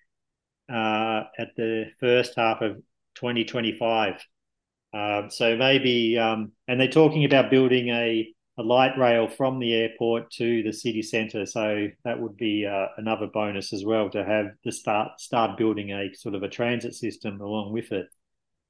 uh, 0.72 1.25
at 1.38 1.48
the 1.57 1.87
first 2.01 2.35
half 2.37 2.61
of 2.61 2.77
2025. 3.16 4.14
Uh, 4.94 5.29
so 5.29 5.57
maybe, 5.57 6.18
um, 6.18 6.53
and 6.68 6.81
they're 6.81 6.88
talking 6.88 7.25
about 7.25 7.51
building 7.51 7.88
a 7.88 8.33
a 8.62 8.64
light 8.64 8.96
rail 8.96 9.29
from 9.29 9.59
the 9.59 9.75
airport 9.75 10.31
to 10.33 10.62
the 10.62 10.72
city 10.72 11.03
centre. 11.03 11.44
So 11.46 11.88
that 12.05 12.20
would 12.20 12.37
be 12.37 12.66
uh, 12.66 12.87
another 12.96 13.27
bonus 13.27 13.72
as 13.72 13.85
well 13.85 14.09
to 14.11 14.25
have 14.25 14.46
the 14.64 14.72
start 14.72 15.20
start 15.20 15.59
building 15.59 15.90
a 15.90 16.14
sort 16.14 16.35
of 16.35 16.42
a 16.42 16.48
transit 16.48 16.94
system 16.94 17.40
along 17.40 17.72
with 17.72 17.92
it. 17.92 18.07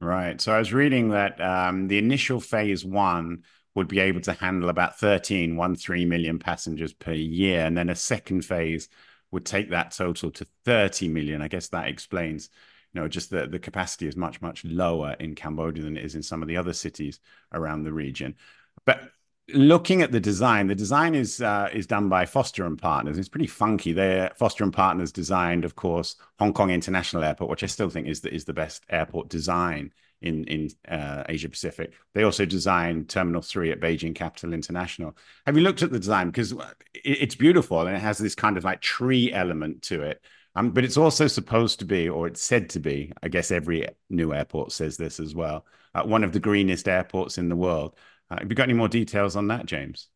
Right. 0.00 0.40
So 0.40 0.52
I 0.52 0.58
was 0.58 0.72
reading 0.72 1.10
that 1.10 1.40
um, 1.40 1.86
the 1.88 1.98
initial 1.98 2.40
phase 2.40 2.84
one 2.84 3.44
would 3.74 3.88
be 3.88 4.00
able 4.00 4.20
to 4.22 4.32
handle 4.32 4.68
about 4.68 4.98
13, 4.98 5.56
1, 5.56 5.76
3 5.76 6.04
million 6.04 6.38
passengers 6.38 6.92
per 6.92 7.12
year. 7.12 7.64
And 7.64 7.76
then 7.76 7.88
a 7.88 7.94
second 7.94 8.44
phase 8.44 8.88
would 9.30 9.46
take 9.46 9.70
that 9.70 9.92
total 9.92 10.30
to 10.32 10.46
30 10.64 11.08
million. 11.08 11.40
I 11.40 11.48
guess 11.48 11.68
that 11.68 11.88
explains, 11.88 12.50
you 12.92 13.00
know, 13.00 13.08
just 13.08 13.30
the, 13.30 13.46
the 13.46 13.58
capacity 13.58 14.06
is 14.06 14.16
much, 14.16 14.42
much 14.42 14.64
lower 14.64 15.14
in 15.20 15.34
Cambodia 15.34 15.84
than 15.84 15.96
it 15.96 16.04
is 16.04 16.14
in 16.14 16.22
some 16.22 16.42
of 16.42 16.48
the 16.48 16.56
other 16.56 16.72
cities 16.72 17.20
around 17.52 17.84
the 17.84 17.92
region. 17.92 18.34
But 18.84 19.00
looking 19.54 20.02
at 20.02 20.12
the 20.12 20.20
design, 20.20 20.66
the 20.66 20.74
design 20.74 21.14
is 21.14 21.40
uh, 21.40 21.68
is 21.72 21.86
done 21.86 22.08
by 22.08 22.26
Foster 22.26 22.66
and 22.66 22.78
Partners. 22.78 23.18
It's 23.18 23.28
pretty 23.28 23.46
funky. 23.46 23.92
They 23.92 24.28
Foster 24.36 24.64
and 24.64 24.72
Partners 24.72 25.12
designed, 25.12 25.64
of 25.64 25.76
course, 25.76 26.16
Hong 26.38 26.52
Kong 26.52 26.70
International 26.70 27.24
Airport, 27.24 27.50
which 27.50 27.62
I 27.62 27.66
still 27.66 27.90
think 27.90 28.08
is 28.08 28.20
the, 28.20 28.32
is 28.32 28.44
the 28.44 28.52
best 28.52 28.84
airport 28.88 29.28
design 29.28 29.92
in 30.20 30.44
in 30.44 30.70
uh, 30.88 31.24
Asia 31.28 31.48
Pacific. 31.48 31.92
They 32.14 32.22
also 32.22 32.44
designed 32.44 33.08
Terminal 33.08 33.42
Three 33.42 33.70
at 33.70 33.80
Beijing 33.80 34.14
Capital 34.14 34.52
International. 34.52 35.16
Have 35.46 35.56
you 35.56 35.62
looked 35.62 35.82
at 35.82 35.90
the 35.90 35.98
design? 35.98 36.28
Because 36.28 36.54
it's 36.94 37.34
beautiful 37.34 37.86
and 37.86 37.96
it 37.96 38.00
has 38.00 38.18
this 38.18 38.34
kind 38.34 38.56
of 38.56 38.64
like 38.64 38.80
tree 38.80 39.32
element 39.32 39.82
to 39.82 40.02
it. 40.02 40.22
Um, 40.54 40.70
but 40.70 40.84
it's 40.84 40.98
also 40.98 41.26
supposed 41.28 41.78
to 41.78 41.86
be, 41.86 42.08
or 42.08 42.26
it's 42.26 42.42
said 42.42 42.68
to 42.70 42.80
be, 42.80 43.12
I 43.22 43.28
guess 43.28 43.50
every 43.50 43.88
new 44.10 44.34
airport 44.34 44.72
says 44.72 44.98
this 44.98 45.18
as 45.18 45.34
well, 45.34 45.64
uh, 45.94 46.02
one 46.02 46.24
of 46.24 46.32
the 46.32 46.40
greenest 46.40 46.88
airports 46.88 47.38
in 47.38 47.48
the 47.48 47.56
world. 47.56 47.96
Uh, 48.32 48.38
have 48.40 48.50
you 48.50 48.54
got 48.54 48.64
any 48.64 48.72
more 48.72 48.88
details 48.88 49.36
on 49.36 49.48
that, 49.48 49.66
James? 49.66 50.08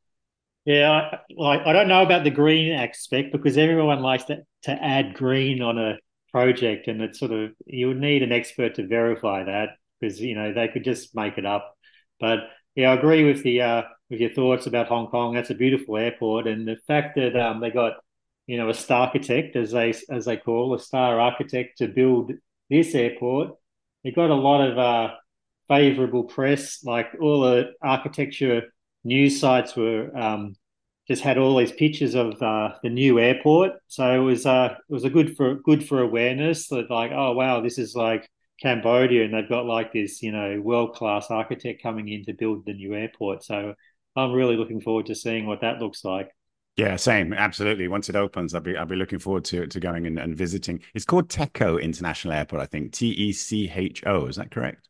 Yeah, 0.65 1.19
like 1.37 1.61
I 1.67 1.73
don't 1.73 1.89
know 1.89 2.03
about 2.03 2.25
the 2.25 2.31
green 2.31 2.73
aspect 2.73 3.31
because 3.31 3.59
everyone 3.59 4.01
likes 4.01 4.25
to, 4.25 4.39
to 4.63 4.73
add 4.73 5.15
green 5.15 5.61
on 5.61 5.79
a 5.79 5.99
project, 6.33 6.89
and 6.89 7.03
it's 7.03 7.19
sort 7.19 7.33
of 7.33 7.51
you 7.67 7.89
would 7.89 8.01
need 8.01 8.23
an 8.23 8.33
expert 8.33 8.77
to 8.77 8.87
verify 8.87 9.45
that 9.45 9.71
because 10.01 10.19
you 10.19 10.35
know 10.35 10.55
they 10.55 10.69
could 10.69 10.83
just 10.83 11.15
make 11.15 11.37
it 11.37 11.45
up. 11.45 11.77
But 12.19 12.39
yeah, 12.75 12.91
I 12.91 12.95
agree 12.95 13.25
with 13.25 13.43
the 13.43 13.61
uh, 13.61 13.83
with 14.09 14.21
your 14.21 14.33
thoughts 14.33 14.67
about 14.67 14.89
Hong 14.89 15.09
Kong. 15.09 15.35
That's 15.35 15.51
a 15.51 15.55
beautiful 15.55 15.99
airport, 15.99 16.47
and 16.47 16.67
the 16.67 16.79
fact 16.87 17.17
that 17.17 17.37
um, 17.37 17.61
they 17.61 17.71
got 17.71 17.95
you 18.47 18.57
know 18.57 18.71
a 18.71 18.75
star 18.75 19.09
architect, 19.09 19.57
as 19.57 19.73
they 19.73 19.93
as 20.11 20.25
they 20.25 20.39
call 20.39 20.75
a 20.75 20.81
star 20.81 21.21
architect, 21.21 21.79
to 21.79 21.87
build 21.87 22.33
this 22.71 22.95
airport. 22.95 23.51
It 24.05 24.15
got 24.17 24.31
a 24.31 24.35
lot 24.35 24.67
of 24.67 24.79
uh, 24.79 25.15
favorable 25.69 26.25
press. 26.25 26.85
Like 26.85 27.09
all 27.21 27.41
the 27.41 27.73
architecture 27.83 28.63
news 29.05 29.41
sites 29.41 29.77
were 29.77 30.17
um, 30.17 30.57
just 31.09 31.23
had 31.23 31.39
all 31.39 31.57
these 31.57 31.73
pictures 31.73 32.15
of 32.15 32.41
uh, 32.43 32.75
the 32.83 32.91
new 32.91 33.19
airport. 33.19 33.73
So 33.87 34.11
it 34.11 34.25
was 34.25 34.47
uh, 34.47 34.77
it 34.89 34.93
was 34.93 35.05
a 35.05 35.11
good 35.11 35.37
for 35.37 35.57
good 35.57 35.87
for 35.87 36.01
awareness 36.01 36.69
that 36.69 36.91
like 36.91 37.13
oh 37.15 37.33
wow 37.33 37.61
this 37.61 37.79
is 37.79 37.95
like 37.95 38.29
Cambodia 38.61 39.25
and 39.25 39.35
they've 39.35 39.49
got 39.49 39.67
like 39.67 39.93
this 39.93 40.23
you 40.23 40.33
know 40.33 40.61
world 40.61 40.95
class 40.95 41.31
architect 41.31 41.83
coming 41.83 42.09
in 42.09 42.25
to 42.25 42.33
build 42.33 42.67
the 42.67 42.75
new 42.75 42.95
airport. 42.95 43.45
So 43.45 43.75
I'm 44.17 44.33
really 44.33 44.57
looking 44.57 44.81
forward 44.81 45.07
to 45.07 45.15
seeing 45.15 45.47
what 45.47 45.61
that 45.61 45.79
looks 45.79 46.05
like. 46.05 46.31
Yeah, 46.77 46.97
same. 46.97 47.33
Absolutely. 47.33 47.89
Once 47.89 48.11
it 48.11 48.17
opens, 48.17 48.55
I'll 48.55 48.61
be 48.61 48.77
I'll 48.77 48.85
be 48.87 48.97
looking 48.97 49.19
forward 49.19 49.45
to 49.47 49.67
to 49.67 49.81
going 49.81 50.07
and, 50.07 50.19
and 50.19 50.37
visiting. 50.37 50.81
It's 50.95 51.05
called 51.07 51.29
Techo 51.29 51.81
International 51.81 52.35
Airport, 52.35 52.63
I 52.63 52.67
think. 52.67 52.93
T 52.93 53.09
E 53.11 53.33
C 53.33 53.71
H 53.75 54.03
O. 54.07 54.27
Is 54.27 54.37
that 54.37 54.51
correct? 54.51 54.89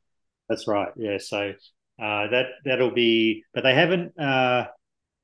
That's 0.48 0.68
right. 0.68 0.88
Yeah. 0.96 1.18
So 1.18 1.52
uh, 2.00 2.28
that 2.28 2.46
that'll 2.64 2.90
be, 2.90 3.44
but 3.54 3.62
they 3.62 3.74
haven't 3.74 4.18
uh, 4.18 4.66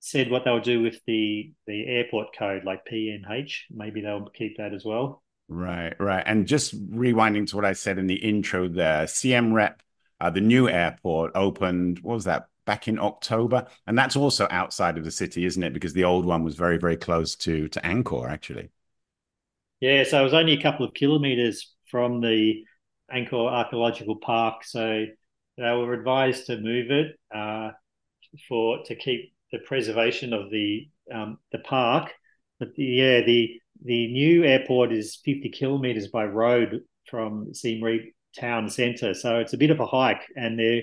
said 0.00 0.30
what 0.30 0.44
they'll 0.44 0.60
do 0.60 0.82
with 0.82 1.00
the 1.06 1.52
the 1.66 1.86
airport 1.86 2.36
code, 2.36 2.64
like 2.64 2.86
PNH. 2.86 3.62
Maybe 3.70 4.00
they'll 4.00 4.28
keep 4.30 4.56
that 4.58 4.74
as 4.74 4.84
well. 4.84 5.22
Right, 5.48 5.94
right. 6.00 6.22
And 6.26 6.46
just 6.46 6.74
rewinding 6.90 7.46
to 7.48 7.56
what 7.56 7.64
I 7.64 7.74
said 7.74 7.98
in 7.98 8.06
the 8.06 8.14
intro 8.14 8.68
there, 8.68 9.06
Siem 9.06 9.52
Reap, 9.52 9.82
uh, 10.20 10.30
the 10.30 10.40
new 10.40 10.68
airport 10.68 11.32
opened. 11.34 11.98
What 12.00 12.14
was 12.14 12.24
that? 12.24 12.46
Back 12.64 12.86
in 12.86 13.00
October, 13.00 13.66
and 13.88 13.98
that's 13.98 14.14
also 14.14 14.46
outside 14.48 14.96
of 14.96 15.04
the 15.04 15.10
city, 15.10 15.44
isn't 15.44 15.62
it? 15.62 15.72
Because 15.72 15.94
the 15.94 16.04
old 16.04 16.24
one 16.24 16.44
was 16.44 16.54
very, 16.54 16.78
very 16.78 16.96
close 16.96 17.34
to 17.36 17.66
to 17.68 17.80
Angkor, 17.80 18.30
actually. 18.30 18.70
Yeah, 19.80 20.04
so 20.04 20.20
it 20.20 20.24
was 20.24 20.32
only 20.32 20.52
a 20.52 20.62
couple 20.62 20.86
of 20.86 20.94
kilometers 20.94 21.74
from 21.90 22.20
the 22.20 22.64
Angkor 23.14 23.50
Archaeological 23.50 24.16
Park. 24.16 24.64
So 24.64 25.06
they 25.56 25.62
were 25.62 25.92
advised 25.92 26.46
to 26.46 26.58
move 26.58 26.90
it 26.90 27.18
uh, 27.34 27.70
for 28.48 28.82
to 28.84 28.94
keep 28.94 29.34
the 29.52 29.58
preservation 29.58 30.32
of 30.32 30.50
the 30.50 30.88
um, 31.12 31.38
the 31.52 31.58
park. 31.58 32.12
But 32.58 32.74
the, 32.74 32.84
yeah, 32.84 33.20
the 33.22 33.60
the 33.84 34.12
new 34.12 34.44
airport 34.44 34.92
is 34.92 35.16
50 35.24 35.50
kilometers 35.50 36.08
by 36.08 36.24
road 36.24 36.82
from 37.08 37.52
Siem 37.52 37.82
Reap 37.82 38.14
town 38.38 38.68
centre, 38.70 39.14
so 39.14 39.40
it's 39.40 39.52
a 39.52 39.58
bit 39.58 39.70
of 39.70 39.80
a 39.80 39.86
hike, 39.86 40.22
and 40.36 40.58
they're 40.58 40.82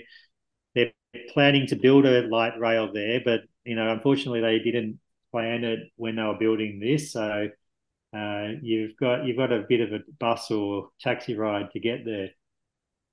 they're 0.75 0.91
planning 1.33 1.67
to 1.67 1.75
build 1.75 2.05
a 2.05 2.27
light 2.27 2.59
rail 2.59 2.91
there, 2.93 3.21
but 3.23 3.41
you 3.65 3.75
know, 3.75 3.91
unfortunately, 3.91 4.41
they 4.41 4.59
didn't 4.59 4.99
plan 5.31 5.63
it 5.63 5.79
when 5.95 6.15
they 6.15 6.23
were 6.23 6.37
building 6.37 6.79
this, 6.79 7.11
so 7.11 7.49
uh, 8.15 8.47
you've 8.61 8.97
got 8.97 9.25
you've 9.25 9.37
got 9.37 9.51
a 9.51 9.65
bit 9.67 9.81
of 9.81 9.93
a 9.93 9.99
bus 10.19 10.49
or 10.51 10.89
taxi 10.99 11.35
ride 11.35 11.71
to 11.71 11.79
get 11.79 12.05
there. 12.05 12.29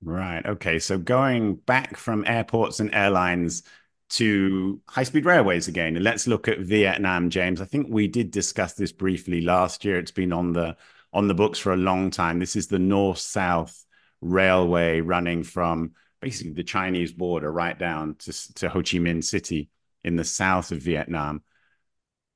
Right. 0.01 0.45
Okay. 0.45 0.79
So 0.79 0.97
going 0.97 1.55
back 1.55 1.97
from 1.97 2.23
airports 2.27 2.79
and 2.79 2.93
airlines 2.93 3.63
to 4.09 4.81
high 4.87 5.03
speed 5.03 5.25
railways 5.25 5.67
again, 5.67 5.95
and 5.95 6.03
let's 6.03 6.27
look 6.27 6.47
at 6.47 6.59
Vietnam, 6.59 7.29
James. 7.29 7.61
I 7.61 7.65
think 7.65 7.87
we 7.89 8.07
did 8.07 8.31
discuss 8.31 8.73
this 8.73 8.91
briefly 8.91 9.41
last 9.41 9.85
year. 9.85 9.99
It's 9.99 10.11
been 10.11 10.33
on 10.33 10.53
the 10.53 10.77
on 11.13 11.27
the 11.27 11.33
books 11.33 11.59
for 11.59 11.73
a 11.73 11.77
long 11.77 12.09
time. 12.09 12.39
This 12.39 12.55
is 12.55 12.67
the 12.67 12.79
north 12.79 13.19
south 13.19 13.85
railway 14.21 15.01
running 15.01 15.43
from 15.43 15.91
basically 16.21 16.53
the 16.53 16.63
Chinese 16.63 17.11
border 17.11 17.51
right 17.51 17.77
down 17.77 18.15
to, 18.15 18.53
to 18.55 18.69
Ho 18.69 18.79
Chi 18.79 18.97
Minh 18.97 19.23
City 19.23 19.69
in 20.03 20.15
the 20.15 20.23
south 20.23 20.71
of 20.71 20.81
Vietnam 20.81 21.43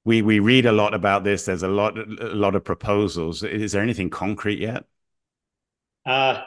we 0.03 0.21
we 0.21 0.39
read 0.39 0.65
a 0.65 0.71
lot 0.71 0.93
about 0.93 1.23
this. 1.23 1.45
There's 1.45 1.63
a 1.63 1.67
lot 1.67 1.97
a 1.97 2.35
lot 2.35 2.55
of 2.55 2.63
proposals. 2.63 3.43
Is 3.43 3.71
there 3.71 3.83
anything 3.83 4.09
concrete 4.09 4.59
yet? 4.59 4.85
Uh, 6.05 6.41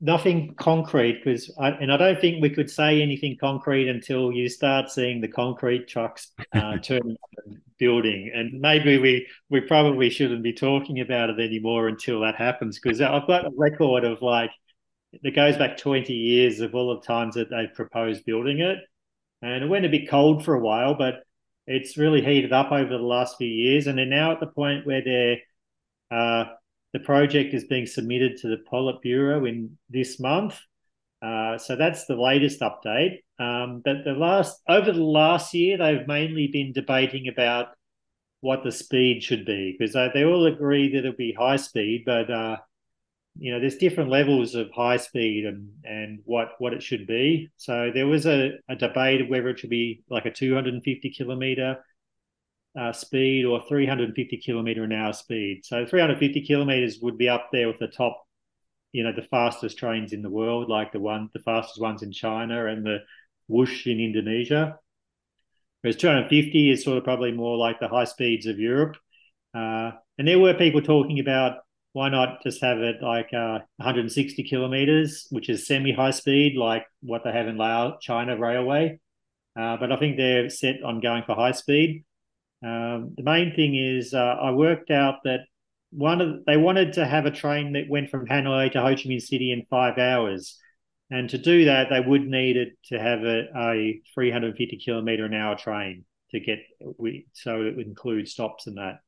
nothing 0.00 0.54
concrete 0.54 1.22
because, 1.24 1.52
and 1.56 1.92
I 1.92 1.96
don't 1.96 2.20
think 2.20 2.42
we 2.42 2.50
could 2.50 2.70
say 2.70 3.02
anything 3.02 3.36
concrete 3.40 3.88
until 3.88 4.30
you 4.30 4.48
start 4.48 4.90
seeing 4.90 5.20
the 5.20 5.28
concrete 5.28 5.88
trucks 5.88 6.30
uh, 6.52 6.78
turning 6.82 7.16
up 7.22 7.44
and 7.46 7.60
building. 7.78 8.30
And 8.34 8.60
maybe 8.60 8.98
we 8.98 9.26
we 9.50 9.60
probably 9.60 10.10
shouldn't 10.10 10.42
be 10.42 10.52
talking 10.52 11.00
about 11.00 11.30
it 11.30 11.40
anymore 11.40 11.88
until 11.88 12.20
that 12.20 12.36
happens 12.36 12.78
because 12.78 13.00
I've 13.00 13.26
got 13.26 13.46
a 13.46 13.50
record 13.56 14.04
of 14.04 14.22
like 14.22 14.50
that 15.22 15.34
goes 15.34 15.56
back 15.56 15.76
20 15.76 16.12
years 16.12 16.60
of 16.60 16.74
all 16.74 16.94
the 16.94 17.06
times 17.06 17.34
that 17.34 17.50
they've 17.50 17.72
proposed 17.74 18.24
building 18.24 18.60
it. 18.60 18.78
And 19.42 19.64
it 19.64 19.68
went 19.68 19.84
a 19.84 19.88
bit 19.88 20.08
cold 20.08 20.44
for 20.44 20.54
a 20.54 20.60
while, 20.60 20.94
but 20.94 21.22
it's 21.66 21.96
really 21.96 22.22
heated 22.22 22.52
up 22.52 22.72
over 22.72 22.90
the 22.90 23.02
last 23.02 23.36
few 23.36 23.48
years, 23.48 23.86
and 23.86 23.98
they're 23.98 24.06
now 24.06 24.32
at 24.32 24.40
the 24.40 24.46
point 24.46 24.86
where 24.86 25.02
they're 25.04 25.38
uh, 26.10 26.44
the 26.92 27.00
project 27.00 27.54
is 27.54 27.64
being 27.64 27.86
submitted 27.86 28.36
to 28.38 28.48
the 28.48 28.62
Politburo 28.70 29.48
in 29.48 29.76
this 29.90 30.20
month. 30.20 30.58
Uh, 31.20 31.58
so 31.58 31.74
that's 31.74 32.06
the 32.06 32.16
latest 32.16 32.60
update. 32.60 33.18
Um, 33.38 33.82
but 33.84 34.04
the 34.04 34.12
last 34.12 34.60
over 34.68 34.92
the 34.92 35.02
last 35.02 35.54
year, 35.54 35.78
they've 35.78 36.06
mainly 36.06 36.48
been 36.48 36.72
debating 36.72 37.28
about 37.28 37.68
what 38.42 38.62
the 38.62 38.70
speed 38.70 39.22
should 39.22 39.46
be 39.46 39.74
because 39.76 39.94
they, 39.94 40.10
they 40.12 40.24
all 40.24 40.46
agree 40.46 40.92
that 40.92 40.98
it'll 40.98 41.12
be 41.12 41.32
high 41.32 41.56
speed, 41.56 42.02
but 42.04 42.30
uh, 42.30 42.58
you 43.36 43.52
know, 43.52 43.60
there's 43.60 43.76
different 43.76 44.10
levels 44.10 44.54
of 44.54 44.70
high 44.70 44.96
speed 44.96 45.44
and 45.44 45.68
and 45.84 46.20
what 46.24 46.50
what 46.58 46.72
it 46.72 46.82
should 46.82 47.06
be. 47.06 47.50
So 47.56 47.90
there 47.92 48.06
was 48.06 48.26
a, 48.26 48.52
a 48.68 48.76
debate 48.76 49.22
of 49.22 49.28
whether 49.28 49.48
it 49.48 49.58
should 49.58 49.70
be 49.70 50.02
like 50.08 50.26
a 50.26 50.30
250 50.30 51.10
kilometer 51.10 51.78
uh, 52.78 52.92
speed 52.92 53.44
or 53.44 53.62
350 53.68 54.36
kilometer 54.38 54.84
an 54.84 54.92
hour 54.92 55.12
speed. 55.12 55.62
So 55.64 55.84
350 55.86 56.46
kilometers 56.46 56.98
would 57.02 57.18
be 57.18 57.28
up 57.28 57.48
there 57.52 57.68
with 57.68 57.78
the 57.78 57.88
top, 57.88 58.24
you 58.92 59.02
know, 59.02 59.12
the 59.12 59.22
fastest 59.22 59.78
trains 59.78 60.12
in 60.12 60.22
the 60.22 60.30
world, 60.30 60.68
like 60.68 60.92
the 60.92 61.00
one 61.00 61.28
the 61.32 61.40
fastest 61.40 61.80
ones 61.80 62.02
in 62.02 62.12
China 62.12 62.66
and 62.66 62.86
the 62.86 62.98
Whoosh 63.48 63.86
in 63.86 64.00
Indonesia. 64.00 64.78
Whereas 65.80 65.96
250 65.96 66.70
is 66.70 66.84
sort 66.84 66.98
of 66.98 67.04
probably 67.04 67.32
more 67.32 67.58
like 67.58 67.80
the 67.80 67.88
high 67.88 68.04
speeds 68.04 68.46
of 68.46 68.58
Europe. 68.58 68.96
Uh, 69.54 69.90
and 70.18 70.26
there 70.26 70.38
were 70.38 70.54
people 70.54 70.80
talking 70.80 71.20
about 71.20 71.58
why 71.94 72.08
not 72.08 72.42
just 72.42 72.60
have 72.60 72.78
it 72.78 72.96
like 73.00 73.32
uh, 73.32 73.60
160 73.76 74.42
kilometers, 74.42 75.28
which 75.30 75.48
is 75.48 75.64
semi 75.64 75.92
high 75.92 76.10
speed, 76.10 76.56
like 76.56 76.84
what 77.00 77.22
they 77.22 77.30
have 77.30 77.46
in 77.46 77.56
Lao 77.56 77.98
China 78.00 78.36
Railway? 78.36 78.98
Uh, 79.56 79.76
but 79.76 79.92
I 79.92 79.96
think 79.96 80.16
they're 80.16 80.50
set 80.50 80.82
on 80.82 81.00
going 81.00 81.22
for 81.24 81.36
high 81.36 81.52
speed. 81.52 82.04
Um, 82.64 83.14
the 83.16 83.22
main 83.22 83.54
thing 83.54 83.76
is 83.76 84.12
uh, 84.12 84.18
I 84.18 84.50
worked 84.50 84.90
out 84.90 85.20
that 85.22 85.42
one 85.90 86.20
of 86.20 86.44
they 86.46 86.56
wanted 86.56 86.94
to 86.94 87.06
have 87.06 87.26
a 87.26 87.30
train 87.30 87.74
that 87.74 87.88
went 87.88 88.10
from 88.10 88.26
Hanoi 88.26 88.72
to 88.72 88.80
Ho 88.80 88.88
Chi 88.88 89.02
Minh 89.02 89.22
City 89.22 89.52
in 89.52 89.64
five 89.70 89.96
hours, 89.96 90.58
and 91.10 91.30
to 91.30 91.38
do 91.38 91.66
that 91.66 91.90
they 91.90 92.00
would 92.00 92.26
need 92.26 92.56
it 92.56 92.72
to 92.86 92.98
have 92.98 93.22
a, 93.22 93.44
a 93.56 94.00
350 94.14 94.80
kilometer 94.84 95.26
an 95.26 95.34
hour 95.34 95.56
train 95.56 96.04
to 96.32 96.40
get 96.40 96.58
so 97.34 97.62
it 97.62 97.76
would 97.76 97.86
include 97.86 98.26
stops 98.26 98.66
and 98.66 98.78
that. 98.78 98.98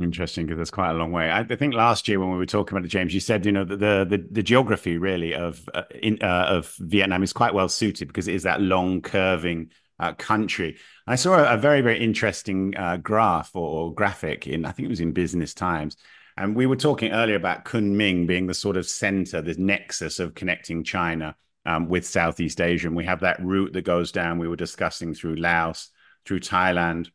Interesting, 0.00 0.44
because 0.44 0.58
that's 0.58 0.72
quite 0.72 0.90
a 0.90 0.94
long 0.94 1.12
way. 1.12 1.30
I, 1.30 1.40
I, 1.40 1.56
think 1.56 1.72
last 1.72 2.08
year 2.08 2.18
when 2.18 2.32
we 2.32 2.36
were 2.36 2.46
talking 2.46 2.76
about 2.76 2.84
it, 2.84 2.88
James, 2.88 3.14
you 3.14 3.20
said 3.20 3.46
you 3.46 3.52
know 3.52 3.64
the 3.64 3.76
the, 3.76 4.26
the 4.28 4.42
geography 4.42 4.98
really 4.98 5.34
of 5.34 5.68
uh, 5.72 5.82
in, 6.02 6.18
uh, 6.20 6.46
of 6.48 6.74
Vietnam 6.80 7.22
is 7.22 7.32
quite 7.32 7.54
well 7.54 7.68
suited 7.68 8.08
because 8.08 8.26
it 8.26 8.34
is 8.34 8.42
that 8.42 8.60
long 8.60 9.00
curving 9.02 9.70
uh, 10.00 10.12
country. 10.14 10.78
I 11.06 11.14
saw 11.14 11.38
a, 11.38 11.54
a 11.54 11.56
very 11.56 11.80
very 11.80 12.00
interesting 12.00 12.76
uh, 12.76 12.96
graph 12.96 13.54
or, 13.54 13.68
or, 13.68 13.94
graphic 13.94 14.48
in 14.48 14.64
I 14.64 14.72
think 14.72 14.86
it 14.86 14.90
was 14.90 14.98
in 14.98 15.12
Business 15.12 15.54
Times, 15.54 15.96
and 16.36 16.56
we 16.56 16.66
were 16.66 16.74
talking 16.74 17.12
earlier 17.12 17.36
about 17.36 17.64
Kunming 17.64 18.26
being 18.26 18.48
the 18.48 18.54
sort 18.54 18.76
of 18.76 18.88
center, 18.88 19.42
the 19.42 19.54
nexus 19.54 20.18
of 20.18 20.34
connecting 20.34 20.82
China 20.82 21.36
um, 21.66 21.88
with 21.88 22.04
Southeast 22.04 22.60
Asia, 22.60 22.88
and 22.88 22.96
we 22.96 23.04
have 23.04 23.20
that 23.20 23.40
route 23.44 23.72
that 23.74 23.82
goes 23.82 24.10
down. 24.10 24.40
We 24.40 24.48
were 24.48 24.56
discussing 24.56 25.14
through 25.14 25.36
Laos, 25.36 25.90
through 26.24 26.40
Thailand 26.40 27.10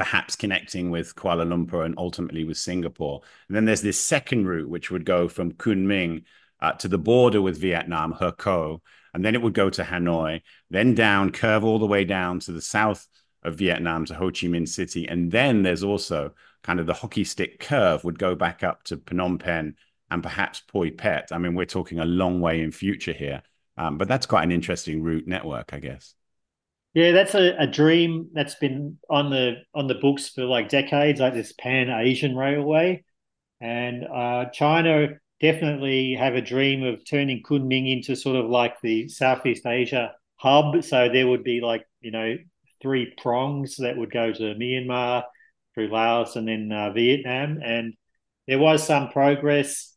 perhaps 0.00 0.34
connecting 0.34 0.88
with 0.88 1.14
Kuala 1.14 1.46
Lumpur 1.46 1.84
and 1.84 1.94
ultimately 1.98 2.42
with 2.42 2.56
Singapore. 2.56 3.20
And 3.48 3.54
then 3.54 3.66
there's 3.66 3.82
this 3.82 4.00
second 4.00 4.46
route, 4.46 4.70
which 4.70 4.90
would 4.90 5.04
go 5.04 5.28
from 5.28 5.52
Kunming 5.52 6.22
uh, 6.58 6.72
to 6.72 6.88
the 6.88 6.96
border 6.96 7.42
with 7.42 7.60
Vietnam, 7.60 8.14
Hekou, 8.14 8.80
and 9.12 9.22
then 9.22 9.34
it 9.34 9.42
would 9.42 9.52
go 9.52 9.68
to 9.68 9.84
Hanoi, 9.84 10.40
then 10.70 10.94
down, 10.94 11.32
curve 11.32 11.64
all 11.64 11.78
the 11.78 11.84
way 11.84 12.06
down 12.06 12.40
to 12.40 12.52
the 12.52 12.62
south 12.62 13.06
of 13.42 13.56
Vietnam 13.56 14.06
to 14.06 14.14
Ho 14.14 14.28
Chi 14.28 14.46
Minh 14.46 14.66
City. 14.66 15.06
And 15.06 15.30
then 15.30 15.62
there's 15.62 15.84
also 15.84 16.32
kind 16.62 16.80
of 16.80 16.86
the 16.86 16.94
hockey 16.94 17.24
stick 17.24 17.60
curve 17.60 18.02
would 18.02 18.18
go 18.18 18.34
back 18.34 18.64
up 18.64 18.82
to 18.84 18.96
Phnom 18.96 19.38
Penh 19.38 19.74
and 20.10 20.22
perhaps 20.22 20.62
Poipet. 20.72 21.30
I 21.30 21.36
mean, 21.36 21.54
we're 21.54 21.66
talking 21.66 21.98
a 21.98 22.06
long 22.06 22.40
way 22.40 22.62
in 22.62 22.72
future 22.72 23.12
here, 23.12 23.42
um, 23.76 23.98
but 23.98 24.08
that's 24.08 24.24
quite 24.24 24.44
an 24.44 24.52
interesting 24.52 25.02
route 25.02 25.26
network, 25.26 25.74
I 25.74 25.78
guess. 25.78 26.14
Yeah, 26.94 27.12
that's 27.12 27.34
a, 27.34 27.54
a 27.56 27.66
dream 27.66 28.30
that's 28.32 28.56
been 28.56 28.98
on 29.08 29.30
the 29.30 29.62
on 29.74 29.86
the 29.86 29.94
books 29.94 30.28
for 30.30 30.44
like 30.44 30.68
decades, 30.68 31.20
like 31.20 31.34
this 31.34 31.52
Pan 31.52 31.88
Asian 31.88 32.36
Railway, 32.36 33.04
and 33.60 34.04
uh, 34.06 34.46
China 34.52 35.08
definitely 35.40 36.14
have 36.14 36.34
a 36.34 36.42
dream 36.42 36.82
of 36.84 37.04
turning 37.08 37.42
Kunming 37.42 37.92
into 37.92 38.16
sort 38.16 38.36
of 38.36 38.50
like 38.50 38.80
the 38.82 39.08
Southeast 39.08 39.66
Asia 39.66 40.14
hub. 40.36 40.82
So 40.84 41.08
there 41.08 41.28
would 41.28 41.44
be 41.44 41.60
like 41.60 41.86
you 42.00 42.10
know 42.10 42.36
three 42.82 43.14
prongs 43.22 43.76
that 43.78 43.96
would 43.96 44.12
go 44.12 44.32
to 44.32 44.54
Myanmar 44.56 45.24
through 45.74 45.88
Laos 45.88 46.36
and 46.36 46.48
then 46.48 46.72
uh, 46.72 46.92
Vietnam. 46.92 47.60
And 47.64 47.94
there 48.48 48.58
was 48.58 48.84
some 48.86 49.10
progress 49.10 49.94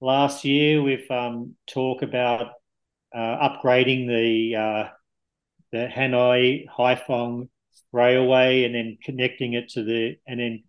last 0.00 0.44
year 0.44 0.82
with 0.82 1.10
um, 1.10 1.56
talk 1.68 2.02
about 2.02 2.52
uh, 3.14 3.48
upgrading 3.50 4.06
the 4.08 4.56
uh, 4.56 4.88
the 5.72 5.88
Hanoi 5.94 6.66
Haiphong 6.68 7.48
railway 7.92 8.64
and 8.64 8.74
then 8.74 8.98
connecting 9.02 9.54
it 9.54 9.68
to 9.70 9.82
the 9.82 10.16
and 10.26 10.40
then 10.40 10.64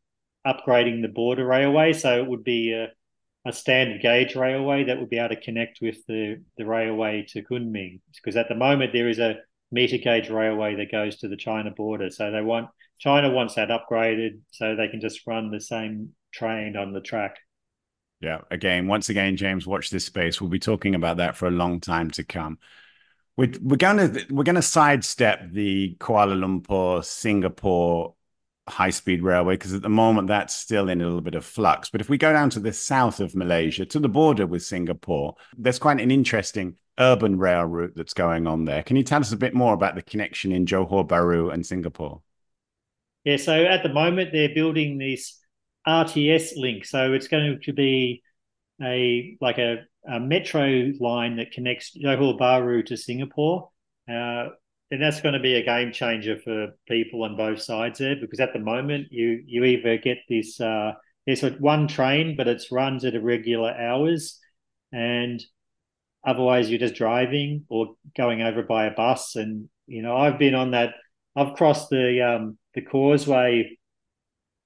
upgrading 0.46 1.02
the 1.02 1.08
border 1.08 1.46
railway. 1.46 1.94
So 1.94 2.22
it 2.22 2.28
would 2.28 2.44
be 2.44 2.74
a, 2.74 2.88
a 3.48 3.54
standard 3.54 4.02
gauge 4.02 4.36
railway 4.36 4.86
that 4.86 5.00
would 5.00 5.10
be 5.10 5.18
able 5.18 5.36
to 5.36 5.42
connect 5.42 5.80
with 5.82 5.98
the, 6.08 6.42
the 6.58 6.66
railway 6.66 7.26
to 7.30 7.44
Kunming. 7.44 8.02
Because 8.16 8.38
at 8.38 8.48
the 8.48 8.56
moment 8.56 8.94
there 8.94 9.10
is 9.10 9.20
a 9.20 9.38
meter 9.72 9.98
gauge 9.98 10.30
railway 10.30 10.76
that 10.76 10.92
goes 10.92 11.18
to 11.18 11.28
the 11.28 11.38
China 11.38 11.72
border. 11.72 12.10
So 12.10 12.32
they 12.32 12.42
want 12.42 12.70
China 13.00 13.32
wants 13.32 13.56
that 13.56 13.70
upgraded 13.70 14.40
so 14.52 14.76
they 14.76 14.88
can 14.88 15.02
just 15.02 15.28
run 15.28 15.52
the 15.52 15.62
same 15.62 16.14
train 16.34 16.76
on 16.76 16.94
the 16.94 17.02
track. 17.02 17.36
Yeah. 18.20 18.42
Again, 18.50 18.88
once 18.88 19.10
again, 19.10 19.38
James, 19.38 19.68
watch 19.68 19.90
this 19.90 20.06
space. 20.06 20.42
We'll 20.42 20.50
be 20.50 20.60
talking 20.60 20.96
about 20.96 21.18
that 21.18 21.36
for 21.36 21.48
a 21.48 21.52
long 21.52 21.80
time 21.80 22.10
to 22.12 22.24
come. 22.24 22.58
We're, 23.38 23.54
we're 23.62 23.78
going 23.78 23.98
to 23.98 24.26
we're 24.32 24.44
going 24.44 24.56
to 24.56 24.62
sidestep 24.62 25.52
the 25.52 25.96
Kuala 26.00 26.36
Lumpur 26.36 27.06
Singapore 27.06 28.16
high 28.68 28.90
speed 28.90 29.22
railway 29.22 29.54
because 29.54 29.74
at 29.74 29.82
the 29.82 29.90
moment 29.90 30.28
that's 30.28 30.54
still 30.54 30.90
in 30.90 31.00
a 31.02 31.06
little 31.06 31.22
bit 31.22 31.36
of 31.36 31.46
flux. 31.46 31.90
But 31.90 32.02
if 32.02 32.10
we 32.10 32.18
go 32.18 32.34
down 32.34 32.50
to 32.52 32.60
the 32.60 32.74
south 32.74 33.20
of 33.20 33.36
Malaysia 33.36 33.86
to 33.86 34.00
the 34.00 34.10
border 34.10 34.46
with 34.46 34.64
Singapore, 34.64 35.36
there's 35.58 35.80
quite 35.80 36.02
an 36.02 36.12
interesting 36.12 36.76
urban 37.00 37.38
rail 37.38 37.64
route 37.64 37.94
that's 37.96 38.14
going 38.14 38.48
on 38.48 38.66
there. 38.66 38.84
Can 38.84 38.96
you 38.96 39.04
tell 39.04 39.22
us 39.22 39.32
a 39.32 39.38
bit 39.38 39.54
more 39.54 39.74
about 39.74 39.96
the 39.96 40.02
connection 40.02 40.52
in 40.52 40.66
Johor 40.66 41.08
Bahru 41.08 41.54
and 41.54 41.66
Singapore? 41.66 42.22
Yeah, 43.24 43.38
so 43.38 43.54
at 43.54 43.84
the 43.84 43.90
moment 43.90 44.32
they're 44.32 44.54
building 44.54 44.98
this 44.98 45.40
RTS 45.88 46.58
link. 46.58 46.86
So 46.86 47.14
it's 47.14 47.28
going 47.28 47.60
to 47.64 47.74
be 47.74 48.24
a 48.82 49.38
like 49.42 49.58
a, 49.58 49.86
a 50.08 50.20
metro 50.20 50.92
line 51.00 51.38
that 51.38 51.52
connects 51.52 51.96
Johor 51.98 52.38
Bahru 52.40 52.86
to 52.86 52.98
Singapore. 52.98 53.70
Uh, 54.10 54.50
and 54.90 55.02
that's 55.02 55.22
going 55.22 55.34
to 55.34 55.40
be 55.40 55.56
a 55.56 55.66
game 55.66 55.92
changer 55.92 56.38
for 56.38 56.70
people 56.88 57.24
on 57.24 57.36
both 57.36 57.62
sides 57.62 58.00
there 58.00 58.16
because 58.16 58.40
at 58.40 58.54
the 58.54 58.60
moment 58.60 59.08
you 59.12 59.44
you 59.46 59.64
either 59.64 59.98
get 59.98 60.20
this 60.30 60.60
uh, 60.62 60.94
there's 61.26 61.42
one 61.60 61.88
train 61.88 62.36
but 62.38 62.48
it's 62.48 62.72
runs 62.72 63.04
at 63.04 63.16
irregular 63.16 63.72
hours 63.72 64.40
and 64.92 65.44
otherwise 66.26 66.70
you're 66.70 66.80
just 66.80 66.96
driving 66.96 67.66
or 67.70 67.96
going 68.16 68.42
over 68.42 68.64
by 68.64 68.86
a 68.86 68.92
bus 68.92 69.36
and 69.36 69.68
you 69.88 70.02
know 70.02 70.16
I've 70.16 70.40
been 70.40 70.56
on 70.56 70.72
that 70.72 70.94
I've 71.36 71.56
crossed 71.56 71.90
the 71.90 72.22
um, 72.22 72.58
the 72.74 72.82
causeway 72.82 73.78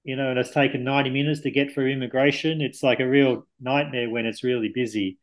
you 0.04 0.16
know 0.16 0.30
and 0.30 0.40
it's 0.40 0.52
taken 0.52 0.84
90 0.84 1.10
minutes 1.10 1.42
to 1.42 1.52
get 1.52 1.74
through 1.74 1.92
immigration 1.92 2.62
it's 2.62 2.84
like 2.84 3.00
a 3.00 3.08
real 3.08 3.48
nightmare 3.60 4.10
when 4.10 4.26
it's 4.26 4.44
really 4.44 4.72
busy 4.74 5.18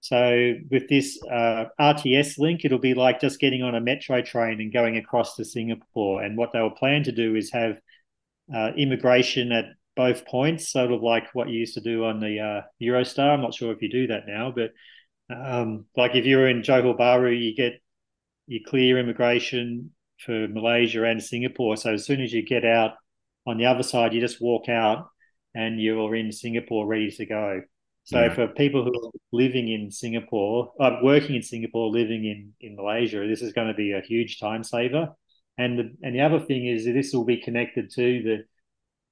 so 0.00 0.54
with 0.70 0.88
this 0.88 1.18
uh, 1.30 1.66
RTS 1.80 2.38
link, 2.38 2.64
it'll 2.64 2.78
be 2.78 2.94
like 2.94 3.20
just 3.20 3.40
getting 3.40 3.62
on 3.62 3.74
a 3.74 3.80
metro 3.80 4.22
train 4.22 4.60
and 4.60 4.72
going 4.72 4.96
across 4.96 5.36
to 5.36 5.44
Singapore. 5.44 6.22
And 6.22 6.36
what 6.36 6.52
they'll 6.52 6.70
plan 6.70 7.02
to 7.04 7.12
do 7.12 7.34
is 7.34 7.50
have 7.52 7.78
uh, 8.54 8.70
immigration 8.76 9.50
at 9.52 9.66
both 9.96 10.24
points, 10.26 10.70
sort 10.70 10.92
of 10.92 11.02
like 11.02 11.34
what 11.34 11.48
you 11.48 11.58
used 11.58 11.74
to 11.74 11.80
do 11.80 12.04
on 12.04 12.20
the 12.20 12.38
uh, 12.38 12.60
Eurostar. 12.80 13.34
I'm 13.34 13.40
not 13.40 13.54
sure 13.54 13.72
if 13.72 13.82
you 13.82 13.90
do 13.90 14.06
that 14.06 14.28
now, 14.28 14.52
but 14.54 14.70
um, 15.34 15.86
like 15.96 16.14
if 16.14 16.24
you're 16.24 16.48
in 16.48 16.62
Johor 16.62 16.96
Bahru, 16.96 17.36
you 17.36 17.54
get 17.56 17.82
you 18.46 18.60
clear 18.64 18.98
immigration 18.98 19.90
for 20.24 20.46
Malaysia 20.48 21.04
and 21.04 21.22
Singapore. 21.22 21.76
So 21.76 21.94
as 21.94 22.06
soon 22.06 22.20
as 22.20 22.32
you 22.32 22.42
get 22.44 22.64
out 22.64 22.92
on 23.48 23.56
the 23.56 23.66
other 23.66 23.82
side, 23.82 24.12
you 24.12 24.20
just 24.20 24.42
walk 24.42 24.68
out 24.68 25.08
and 25.54 25.80
you're 25.80 26.14
in 26.14 26.30
Singapore 26.30 26.86
ready 26.86 27.10
to 27.10 27.26
go. 27.26 27.62
So 28.04 28.20
yeah. 28.20 28.34
for 28.34 28.48
people 28.48 28.84
who 28.84 28.90
are 28.90 29.10
living 29.32 29.68
in 29.68 29.90
Singapore, 29.90 30.72
uh, 30.80 30.96
working 31.02 31.34
in 31.36 31.42
Singapore, 31.42 31.90
living 31.90 32.24
in 32.24 32.52
in 32.60 32.76
Malaysia, 32.76 33.26
this 33.26 33.42
is 33.42 33.52
going 33.52 33.68
to 33.68 33.74
be 33.74 33.92
a 33.92 34.00
huge 34.00 34.38
time 34.38 34.62
saver. 34.62 35.08
And 35.56 35.78
the 35.78 35.96
and 36.02 36.14
the 36.14 36.20
other 36.20 36.40
thing 36.40 36.66
is 36.66 36.84
this 36.84 37.12
will 37.12 37.24
be 37.24 37.38
connected 37.38 37.90
to 37.96 38.22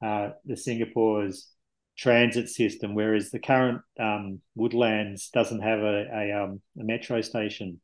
the 0.01 0.07
uh, 0.07 0.31
the 0.45 0.57
Singapore's 0.57 1.51
transit 1.99 2.49
system, 2.49 2.95
whereas 2.95 3.31
the 3.31 3.39
current 3.39 3.81
um, 3.99 4.41
Woodlands 4.55 5.31
doesn't 5.31 5.61
have 5.61 5.81
a 5.81 6.07
a, 6.13 6.45
um, 6.45 6.61
a 6.81 6.85
metro 6.85 7.21
station. 7.23 7.81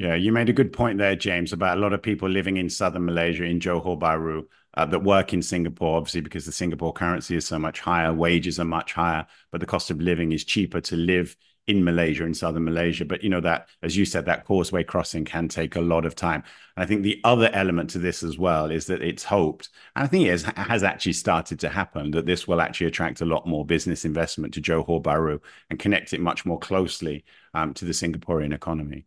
Yeah, 0.00 0.14
you 0.14 0.32
made 0.32 0.48
a 0.48 0.54
good 0.54 0.72
point 0.72 0.96
there, 0.96 1.14
James, 1.14 1.52
about 1.52 1.76
a 1.76 1.80
lot 1.82 1.92
of 1.92 2.02
people 2.02 2.26
living 2.26 2.56
in 2.56 2.70
southern 2.70 3.04
Malaysia 3.04 3.44
in 3.44 3.60
Johor 3.60 4.00
Bahru 4.00 4.46
uh, 4.72 4.86
that 4.86 5.04
work 5.04 5.34
in 5.34 5.42
Singapore, 5.42 5.98
obviously, 5.98 6.22
because 6.22 6.46
the 6.46 6.52
Singapore 6.52 6.94
currency 6.94 7.36
is 7.36 7.46
so 7.46 7.58
much 7.58 7.80
higher, 7.80 8.10
wages 8.10 8.58
are 8.58 8.64
much 8.64 8.94
higher, 8.94 9.26
but 9.50 9.60
the 9.60 9.66
cost 9.66 9.90
of 9.90 10.00
living 10.00 10.32
is 10.32 10.42
cheaper 10.42 10.80
to 10.80 10.96
live 10.96 11.36
in 11.66 11.84
Malaysia, 11.84 12.24
in 12.24 12.32
southern 12.32 12.64
Malaysia. 12.64 13.04
But 13.04 13.22
you 13.22 13.28
know 13.28 13.42
that, 13.42 13.68
as 13.82 13.94
you 13.94 14.06
said, 14.06 14.24
that 14.24 14.46
causeway 14.46 14.84
crossing 14.84 15.26
can 15.26 15.48
take 15.48 15.76
a 15.76 15.82
lot 15.82 16.06
of 16.06 16.14
time. 16.14 16.44
And 16.78 16.82
I 16.82 16.86
think 16.86 17.02
the 17.02 17.20
other 17.24 17.50
element 17.52 17.90
to 17.90 17.98
this 17.98 18.22
as 18.22 18.38
well 18.38 18.70
is 18.70 18.86
that 18.86 19.02
it's 19.02 19.24
hoped, 19.24 19.68
and 19.96 20.04
I 20.04 20.06
think 20.06 20.24
it 20.24 20.30
has, 20.30 20.44
has 20.44 20.82
actually 20.82 21.12
started 21.12 21.60
to 21.60 21.68
happen, 21.68 22.12
that 22.12 22.24
this 22.24 22.48
will 22.48 22.62
actually 22.62 22.86
attract 22.86 23.20
a 23.20 23.26
lot 23.26 23.46
more 23.46 23.66
business 23.66 24.06
investment 24.06 24.54
to 24.54 24.62
Johor 24.62 25.02
Bahru 25.02 25.40
and 25.68 25.78
connect 25.78 26.14
it 26.14 26.22
much 26.22 26.46
more 26.46 26.58
closely 26.58 27.26
um, 27.52 27.74
to 27.74 27.84
the 27.84 27.92
Singaporean 27.92 28.54
economy. 28.54 29.04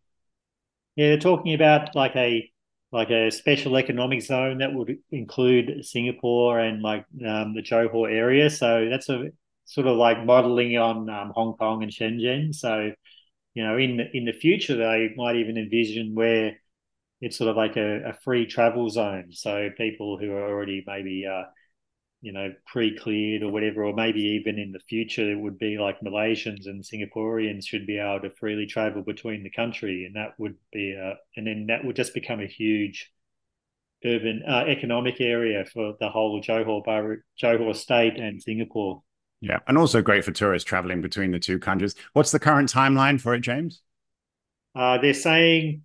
Yeah, 0.95 1.09
they're 1.09 1.17
talking 1.19 1.53
about 1.53 1.95
like 1.95 2.15
a 2.15 2.49
like 2.91 3.09
a 3.09 3.31
special 3.31 3.75
economic 3.77 4.21
zone 4.21 4.59
that 4.59 4.73
would 4.73 4.97
include 5.11 5.83
Singapore 5.83 6.59
and 6.59 6.81
like 6.83 7.05
um, 7.27 7.55
the 7.55 7.63
Johor 7.63 8.11
area. 8.11 8.49
So 8.51 8.87
that's 8.89 9.09
a 9.09 9.29
sort 9.65 9.87
of 9.87 9.97
like 9.97 10.23
modeling 10.25 10.77
on 10.77 11.09
um, 11.09 11.31
Hong 11.35 11.55
Kong 11.57 11.81
and 11.83 11.91
Shenzhen. 11.91 12.53
So 12.53 12.91
you 13.55 13.63
know, 13.65 13.77
in 13.77 13.97
the, 13.97 14.05
in 14.17 14.25
the 14.25 14.33
future, 14.33 14.75
they 14.77 15.13
might 15.17 15.37
even 15.37 15.57
envision 15.57 16.15
where 16.15 16.57
it's 17.21 17.37
sort 17.37 17.49
of 17.49 17.57
like 17.57 17.77
a, 17.77 18.09
a 18.09 18.13
free 18.13 18.45
travel 18.47 18.89
zone. 18.89 19.31
So 19.31 19.69
people 19.77 20.17
who 20.19 20.31
are 20.33 20.49
already 20.49 20.83
maybe 20.87 21.25
uh, 21.27 21.43
you 22.23 22.31
know, 22.31 22.53
pre-cleared 22.65 23.43
or 23.43 23.51
whatever, 23.51 23.83
or 23.83 23.93
maybe 23.93 24.21
even 24.21 24.57
in 24.57 24.71
the 24.71 24.79
future 24.79 25.29
it 25.29 25.37
would 25.37 25.59
be 25.59 25.77
like 25.77 25.99
Malaysians 25.99 26.67
and 26.67 26.81
Singaporeans 26.81 27.67
should 27.67 27.85
be 27.85 27.97
able 27.97 28.21
to 28.21 28.29
freely 28.39 28.65
travel 28.65 29.03
between 29.03 29.43
the 29.43 29.49
country, 29.49 30.05
and 30.05 30.15
that 30.15 30.39
would 30.39 30.55
be 30.71 30.93
a, 30.93 31.15
and 31.35 31.45
then 31.45 31.65
that 31.67 31.83
would 31.83 31.97
just 31.97 32.13
become 32.13 32.39
a 32.39 32.47
huge 32.47 33.11
urban 34.05 34.41
uh, 34.47 34.63
economic 34.67 35.19
area 35.19 35.65
for 35.65 35.95
the 35.99 36.07
whole 36.07 36.39
of 36.39 36.45
Johor, 36.45 37.17
Johor 37.41 37.75
State 37.75 38.17
and 38.17 38.41
Singapore. 38.41 39.03
Yeah, 39.41 39.59
and 39.67 39.77
also 39.77 40.01
great 40.01 40.23
for 40.23 40.31
tourists 40.31 40.67
traveling 40.67 41.01
between 41.01 41.31
the 41.31 41.39
two 41.39 41.59
countries. 41.59 41.93
What's 42.13 42.31
the 42.31 42.39
current 42.39 42.71
timeline 42.71 43.19
for 43.19 43.33
it, 43.33 43.41
James? 43.41 43.81
Uh, 44.73 44.97
they're 44.97 45.13
saying 45.13 45.81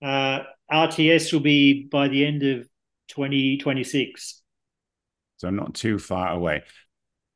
uh, 0.00 0.44
RTS 0.70 1.32
will 1.32 1.40
be 1.40 1.88
by 1.90 2.06
the 2.06 2.24
end 2.24 2.44
of 2.44 2.68
2026 3.08 4.39
so 5.40 5.48
I'm 5.48 5.56
not 5.56 5.72
too 5.72 5.98
far 5.98 6.32
away. 6.32 6.64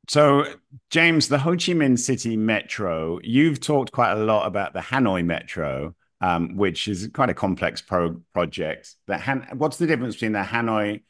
So, 0.07 0.45
James, 0.91 1.27
the 1.27 1.39
Ho 1.39 1.53
Chi 1.53 1.73
Minh 1.73 1.97
City 1.97 2.37
Metro, 2.37 3.19
you've 3.23 3.59
talked 3.59 3.91
quite 3.91 4.11
a 4.11 4.23
lot 4.23 4.45
about 4.45 4.73
the 4.73 4.79
Hanoi 4.79 5.25
Metro, 5.25 5.95
um, 6.21 6.55
which 6.55 6.87
is 6.87 7.09
quite 7.15 7.31
a 7.31 7.33
complex 7.33 7.81
pro- 7.81 8.21
project. 8.31 8.93
The 9.07 9.17
Han- 9.17 9.47
what's 9.57 9.77
the 9.77 9.87
difference 9.87 10.13
between 10.13 10.33
the 10.33 10.43
Hanoi 10.43 11.01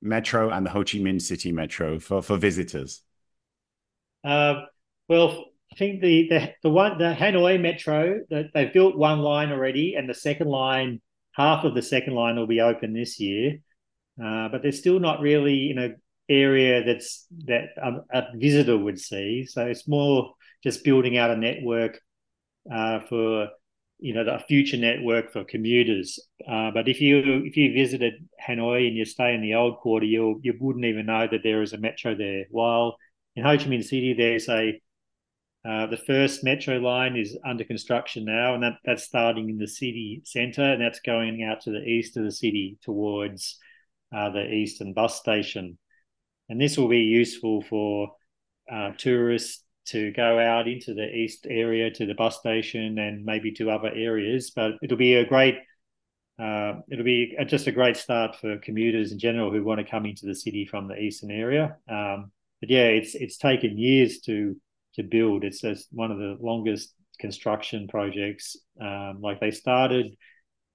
Metro 0.00 0.48
and 0.48 0.64
the 0.64 0.70
Ho 0.70 0.78
Chi 0.78 1.00
Minh 1.00 1.20
City 1.20 1.52
Metro 1.52 1.98
for, 1.98 2.22
for 2.22 2.38
visitors? 2.38 3.02
Uh, 4.24 4.62
well, 5.06 5.44
I 5.70 5.76
think 5.76 6.00
the, 6.00 6.28
the 6.30 6.54
the 6.62 6.70
one 6.70 6.96
the 6.96 7.12
Hanoi 7.12 7.60
Metro 7.60 8.20
that 8.30 8.52
they've 8.54 8.72
built 8.72 8.96
one 8.96 9.18
line 9.18 9.52
already, 9.52 9.96
and 9.96 10.08
the 10.08 10.14
second 10.14 10.48
line, 10.48 11.02
half 11.32 11.64
of 11.64 11.74
the 11.74 11.82
second 11.82 12.14
line 12.14 12.36
will 12.36 12.46
be 12.46 12.62
open 12.62 12.94
this 12.94 13.20
year. 13.20 13.58
Uh, 14.18 14.48
but 14.48 14.62
they're 14.62 14.72
still 14.72 14.98
not 14.98 15.20
really, 15.20 15.54
you 15.54 15.74
know, 15.74 15.94
area 16.28 16.84
that's 16.84 17.26
that 17.46 17.70
a, 17.82 18.18
a, 18.18 18.36
visitor 18.36 18.76
would 18.76 19.00
see. 19.00 19.46
So 19.46 19.66
it's 19.66 19.88
more 19.88 20.34
just 20.62 20.84
building 20.84 21.16
out 21.16 21.30
a 21.30 21.36
network 21.36 22.00
uh, 22.72 23.00
for 23.08 23.48
you 23.98 24.14
know 24.14 24.22
a 24.22 24.38
future 24.40 24.76
network 24.76 25.32
for 25.32 25.44
commuters. 25.44 26.18
Uh, 26.46 26.70
but 26.70 26.88
if 26.88 27.00
you 27.00 27.42
if 27.44 27.56
you 27.56 27.72
visited 27.72 28.14
Hanoi 28.46 28.88
and 28.88 28.96
you 28.96 29.04
stay 29.04 29.34
in 29.34 29.42
the 29.42 29.54
old 29.54 29.78
quarter, 29.78 30.06
you 30.06 30.40
you 30.42 30.54
wouldn't 30.60 30.84
even 30.84 31.06
know 31.06 31.26
that 31.30 31.42
there 31.42 31.62
is 31.62 31.72
a 31.72 31.78
metro 31.78 32.14
there. 32.14 32.44
While 32.50 32.96
in 33.34 33.44
Ho 33.44 33.56
Chi 33.56 33.64
Minh 33.64 33.84
City, 33.84 34.14
there's 34.14 34.48
a 34.48 34.80
uh, 35.68 35.86
the 35.86 35.96
first 35.96 36.44
metro 36.44 36.76
line 36.78 37.16
is 37.16 37.36
under 37.44 37.64
construction 37.64 38.24
now, 38.24 38.54
and 38.54 38.62
that, 38.62 38.74
that's 38.84 39.04
starting 39.04 39.50
in 39.50 39.58
the 39.58 39.66
city 39.66 40.22
centre, 40.24 40.62
and 40.62 40.80
that's 40.80 41.00
going 41.00 41.42
out 41.42 41.60
to 41.60 41.70
the 41.70 41.82
east 41.82 42.16
of 42.16 42.24
the 42.24 42.30
city 42.30 42.78
towards 42.82 43.58
uh, 44.16 44.30
the 44.30 44.48
eastern 44.48 44.92
bus 44.92 45.18
station 45.18 45.76
and 46.48 46.60
this 46.60 46.76
will 46.76 46.88
be 46.88 47.00
useful 47.00 47.62
for 47.62 48.12
uh, 48.70 48.92
tourists 48.98 49.64
to 49.86 50.12
go 50.12 50.38
out 50.38 50.68
into 50.68 50.92
the 50.92 51.08
east 51.14 51.46
area 51.48 51.90
to 51.90 52.04
the 52.04 52.14
bus 52.14 52.38
station 52.38 52.98
and 52.98 53.24
maybe 53.24 53.52
to 53.52 53.70
other 53.70 53.88
areas. 53.88 54.50
But 54.50 54.72
it'll 54.82 54.98
be 54.98 55.14
a 55.14 55.26
great 55.26 55.56
uh, 56.38 56.74
it'll 56.88 57.04
be 57.04 57.36
just 57.46 57.66
a 57.66 57.72
great 57.72 57.96
start 57.96 58.36
for 58.36 58.58
commuters 58.58 59.10
in 59.10 59.18
general 59.18 59.50
who 59.50 59.64
want 59.64 59.80
to 59.80 59.90
come 59.90 60.06
into 60.06 60.26
the 60.26 60.34
city 60.34 60.64
from 60.64 60.86
the 60.86 60.96
eastern 60.96 61.32
area. 61.32 61.76
Um, 61.88 62.30
but 62.60 62.70
yeah, 62.70 62.86
it's 62.86 63.14
it's 63.14 63.38
taken 63.38 63.78
years 63.78 64.20
to 64.20 64.56
to 64.94 65.02
build. 65.02 65.44
It's 65.44 65.60
just 65.60 65.88
one 65.90 66.12
of 66.12 66.18
the 66.18 66.36
longest 66.40 66.94
construction 67.18 67.88
projects. 67.88 68.56
Um, 68.80 69.18
like 69.20 69.40
they 69.40 69.50
started 69.50 70.16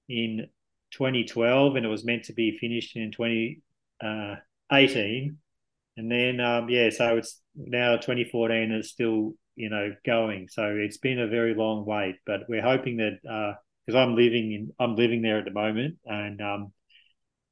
in 0.09 0.47
2012 0.91 1.75
and 1.75 1.85
it 1.85 1.89
was 1.89 2.05
meant 2.05 2.25
to 2.25 2.33
be 2.33 2.57
finished 2.57 2.97
in 2.97 3.11
2018. 3.11 5.37
And 5.97 6.11
then, 6.11 6.39
um, 6.39 6.69
yeah, 6.69 6.89
so 6.89 7.17
it's 7.17 7.41
now 7.55 7.95
2014 7.97 8.71
is 8.71 8.89
still, 8.89 9.33
you 9.55 9.69
know, 9.69 9.93
going. 10.05 10.47
So 10.49 10.75
it's 10.75 10.97
been 10.97 11.19
a 11.19 11.27
very 11.27 11.53
long 11.53 11.85
wait, 11.85 12.15
but 12.25 12.41
we're 12.49 12.63
hoping 12.63 12.97
that, 12.97 13.19
because 13.21 13.95
uh, 13.95 13.99
I'm 13.99 14.15
living 14.15 14.51
in, 14.51 14.71
I'm 14.79 14.95
living 14.95 15.21
there 15.21 15.39
at 15.39 15.45
the 15.45 15.51
moment 15.51 15.97
and 16.05 16.41
um, 16.41 16.73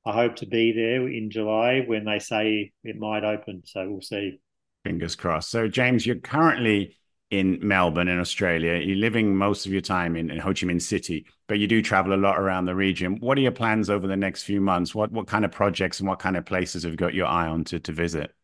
I 0.06 0.14
hope 0.14 0.38
to 0.38 0.48
be 0.48 0.72
there 0.72 1.08
in 1.08 1.30
July 1.30 1.84
when 1.86 2.06
they 2.06 2.20
say 2.20 2.72
it 2.84 2.98
might 2.98 3.24
open. 3.24 3.62
So 3.66 3.88
we'll 3.90 4.02
see. 4.02 4.40
Fingers 4.84 5.16
crossed. 5.16 5.52
So, 5.52 5.68
James, 5.68 6.06
you're 6.06 6.16
currently 6.16 6.98
in 7.32 7.58
Melbourne 7.62 8.10
in 8.10 8.20
Australia. 8.20 8.76
You're 8.76 8.98
living 8.98 9.36
most 9.36 9.66
of 9.66 9.72
your 9.72 9.82
time 9.82 10.18
in, 10.18 10.30
in, 10.30 10.38
Ho 10.38 10.50
Chi 10.50 10.68
Minh 10.68 10.82
City, 10.82 11.26
but 11.48 11.60
you 11.60 11.68
do 11.68 11.82
travel 11.82 12.14
a 12.14 12.16
lot 12.16 12.38
around 12.38 12.66
the 12.66 12.76
region. 12.76 13.18
What 13.22 13.38
are 13.38 13.42
your 13.42 13.54
plans 13.54 13.90
over 13.90 14.06
the 14.06 14.18
next 14.18 14.44
few 14.44 14.60
months? 14.62 14.94
What 14.94 15.12
what 15.12 15.28
kind 15.28 15.46
of 15.46 15.52
projects 15.52 16.00
and 16.00 16.10
what 16.10 16.20
kind 16.20 16.38
of 16.38 16.46
places 16.46 16.84
have 16.84 16.92
you 16.92 16.98
got 16.98 17.14
your 17.14 17.28
eye 17.28 17.48
on 17.48 17.64
to, 17.66 17.80
to 17.80 17.92
visit? 17.92 18.36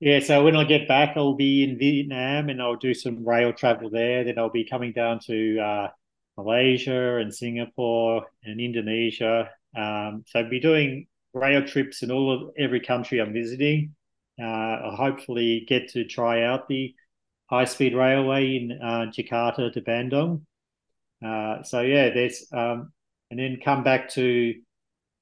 Yeah, 0.00 0.20
so 0.20 0.44
when 0.44 0.56
I 0.56 0.64
get 0.64 0.86
back, 0.86 1.16
I'll 1.16 1.34
be 1.34 1.64
in 1.64 1.78
Vietnam 1.78 2.50
and 2.50 2.60
I'll 2.60 2.76
do 2.76 2.92
some 2.92 3.26
rail 3.26 3.52
travel 3.52 3.88
there. 3.88 4.24
Then 4.24 4.38
I'll 4.38 4.50
be 4.50 4.64
coming 4.64 4.92
down 4.92 5.20
to 5.26 5.58
uh, 5.58 5.88
Malaysia 6.36 7.16
and 7.16 7.34
Singapore 7.34 8.26
and 8.44 8.60
Indonesia. 8.60 9.48
Um, 9.74 10.24
so 10.26 10.40
I'll 10.40 10.50
be 10.50 10.60
doing 10.60 11.06
rail 11.32 11.64
trips 11.66 12.02
in 12.02 12.10
all 12.10 12.30
of 12.30 12.50
every 12.58 12.80
country 12.80 13.20
I'm 13.20 13.32
visiting. 13.32 13.94
Uh, 14.38 14.44
I'll 14.44 14.96
hopefully 14.96 15.64
get 15.66 15.88
to 15.90 16.04
try 16.04 16.42
out 16.42 16.68
the 16.68 16.94
high 17.54 17.64
speed 17.64 17.94
railway 17.94 18.56
in 18.56 18.72
uh, 18.82 19.06
Jakarta 19.16 19.72
to 19.72 19.80
Bandung. 19.80 20.42
Uh, 21.24 21.62
so 21.62 21.80
yeah, 21.80 22.10
there's 22.10 22.46
um, 22.52 22.92
and 23.30 23.38
then 23.38 23.58
come 23.64 23.84
back 23.84 24.10
to 24.10 24.54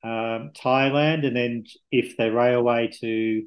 um, 0.03 0.51
Thailand, 0.57 1.27
and 1.27 1.37
then 1.37 1.65
if 1.91 2.17
the 2.17 2.33
railway 2.33 2.91
to 3.01 3.45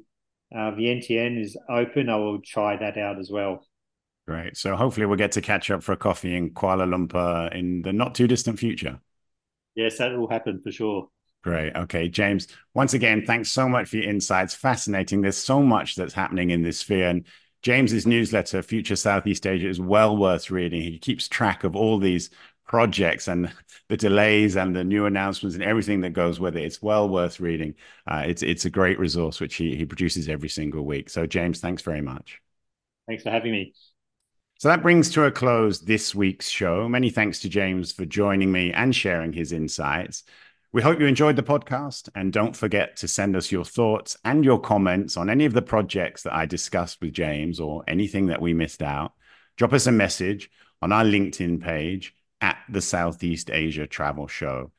uh, 0.54 0.70
Vientiane 0.72 1.40
is 1.40 1.56
open, 1.68 2.08
I 2.08 2.16
will 2.16 2.40
try 2.40 2.76
that 2.76 2.96
out 2.96 3.18
as 3.18 3.28
well. 3.30 3.66
Great. 4.26 4.56
So 4.56 4.74
hopefully 4.76 5.06
we'll 5.06 5.18
get 5.18 5.32
to 5.32 5.40
catch 5.40 5.70
up 5.70 5.82
for 5.82 5.92
a 5.92 5.96
coffee 5.96 6.36
in 6.36 6.50
Kuala 6.50 6.86
Lumpur 6.86 7.52
in 7.54 7.82
the 7.82 7.92
not 7.92 8.14
too 8.14 8.26
distant 8.26 8.58
future. 8.58 9.00
Yes, 9.74 9.98
that 9.98 10.16
will 10.16 10.28
happen 10.28 10.60
for 10.62 10.72
sure. 10.72 11.08
Great. 11.44 11.76
Okay, 11.76 12.08
James. 12.08 12.48
Once 12.74 12.94
again, 12.94 13.24
thanks 13.24 13.52
so 13.52 13.68
much 13.68 13.88
for 13.88 13.96
your 13.96 14.10
insights. 14.10 14.54
Fascinating. 14.54 15.20
There's 15.20 15.36
so 15.36 15.62
much 15.62 15.94
that's 15.94 16.14
happening 16.14 16.50
in 16.50 16.62
this 16.62 16.78
sphere, 16.78 17.08
and 17.08 17.26
James's 17.66 18.06
newsletter, 18.06 18.62
Future 18.62 18.94
Southeast 18.94 19.44
Asia, 19.44 19.68
is 19.68 19.80
well 19.80 20.16
worth 20.16 20.52
reading. 20.52 20.82
He 20.82 21.00
keeps 21.00 21.26
track 21.26 21.64
of 21.64 21.74
all 21.74 21.98
these 21.98 22.30
projects 22.64 23.26
and 23.26 23.52
the 23.88 23.96
delays 23.96 24.56
and 24.56 24.76
the 24.76 24.84
new 24.84 25.04
announcements 25.04 25.56
and 25.56 25.64
everything 25.64 26.00
that 26.02 26.10
goes 26.10 26.38
with 26.38 26.56
it. 26.56 26.62
It's 26.62 26.80
well 26.80 27.08
worth 27.08 27.40
reading. 27.40 27.74
Uh, 28.06 28.22
it's 28.24 28.44
it's 28.44 28.66
a 28.66 28.70
great 28.70 29.00
resource 29.00 29.40
which 29.40 29.56
he 29.56 29.74
he 29.74 29.84
produces 29.84 30.28
every 30.28 30.48
single 30.48 30.84
week. 30.84 31.10
So 31.10 31.26
James, 31.26 31.58
thanks 31.58 31.82
very 31.82 32.00
much. 32.00 32.40
Thanks 33.08 33.24
for 33.24 33.30
having 33.30 33.50
me. 33.50 33.74
So 34.60 34.68
that 34.68 34.82
brings 34.82 35.10
to 35.10 35.24
a 35.24 35.32
close 35.32 35.80
this 35.80 36.14
week's 36.14 36.48
show. 36.48 36.88
Many 36.88 37.10
thanks 37.10 37.40
to 37.40 37.48
James 37.48 37.90
for 37.90 38.04
joining 38.04 38.52
me 38.52 38.72
and 38.72 38.94
sharing 38.94 39.32
his 39.32 39.50
insights. 39.50 40.22
We 40.76 40.82
hope 40.82 41.00
you 41.00 41.06
enjoyed 41.06 41.36
the 41.36 41.42
podcast 41.42 42.10
and 42.14 42.30
don't 42.30 42.54
forget 42.54 42.96
to 42.96 43.08
send 43.08 43.34
us 43.34 43.50
your 43.50 43.64
thoughts 43.64 44.18
and 44.26 44.44
your 44.44 44.60
comments 44.60 45.16
on 45.16 45.30
any 45.30 45.46
of 45.46 45.54
the 45.54 45.62
projects 45.62 46.24
that 46.24 46.34
I 46.34 46.44
discussed 46.44 47.00
with 47.00 47.14
James 47.14 47.60
or 47.60 47.82
anything 47.88 48.26
that 48.26 48.42
we 48.42 48.52
missed 48.52 48.82
out. 48.82 49.14
Drop 49.56 49.72
us 49.72 49.86
a 49.86 49.90
message 49.90 50.50
on 50.82 50.92
our 50.92 51.02
LinkedIn 51.02 51.62
page 51.62 52.14
at 52.42 52.58
the 52.68 52.82
Southeast 52.82 53.50
Asia 53.50 53.86
Travel 53.86 54.26
Show. 54.26 54.70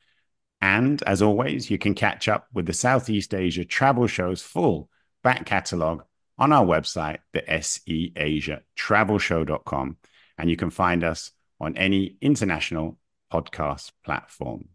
And 0.60 1.02
as 1.02 1.20
always, 1.20 1.68
you 1.68 1.78
can 1.78 1.94
catch 1.94 2.28
up 2.28 2.46
with 2.54 2.66
the 2.66 2.72
Southeast 2.72 3.34
Asia 3.34 3.64
Travel 3.64 4.06
Show's 4.06 4.40
full 4.40 4.88
back 5.24 5.46
catalogue 5.46 6.04
on 6.38 6.52
our 6.52 6.64
website, 6.64 7.18
the 7.32 7.42
seasiatravelshow.com. 7.42 9.96
And 10.38 10.48
you 10.48 10.56
can 10.56 10.70
find 10.70 11.02
us 11.02 11.32
on 11.60 11.76
any 11.76 12.18
international 12.20 12.98
podcast 13.32 13.90
platform. 14.04 14.68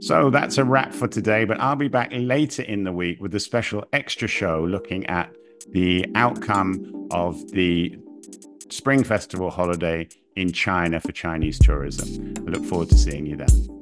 So 0.00 0.30
that's 0.30 0.58
a 0.58 0.64
wrap 0.64 0.92
for 0.92 1.06
today, 1.06 1.44
but 1.44 1.60
I'll 1.60 1.76
be 1.76 1.88
back 1.88 2.10
later 2.12 2.62
in 2.62 2.82
the 2.82 2.92
week 2.92 3.20
with 3.20 3.34
a 3.34 3.40
special 3.40 3.84
extra 3.92 4.26
show 4.26 4.64
looking 4.64 5.06
at 5.06 5.32
the 5.70 6.06
outcome 6.14 7.08
of 7.12 7.52
the 7.52 7.96
Spring 8.68 9.04
Festival 9.04 9.50
holiday 9.50 10.08
in 10.34 10.52
China 10.52 10.98
for 10.98 11.12
Chinese 11.12 11.58
tourism. 11.58 12.34
I 12.38 12.50
look 12.50 12.64
forward 12.64 12.88
to 12.88 12.98
seeing 12.98 13.26
you 13.26 13.36
then. 13.36 13.81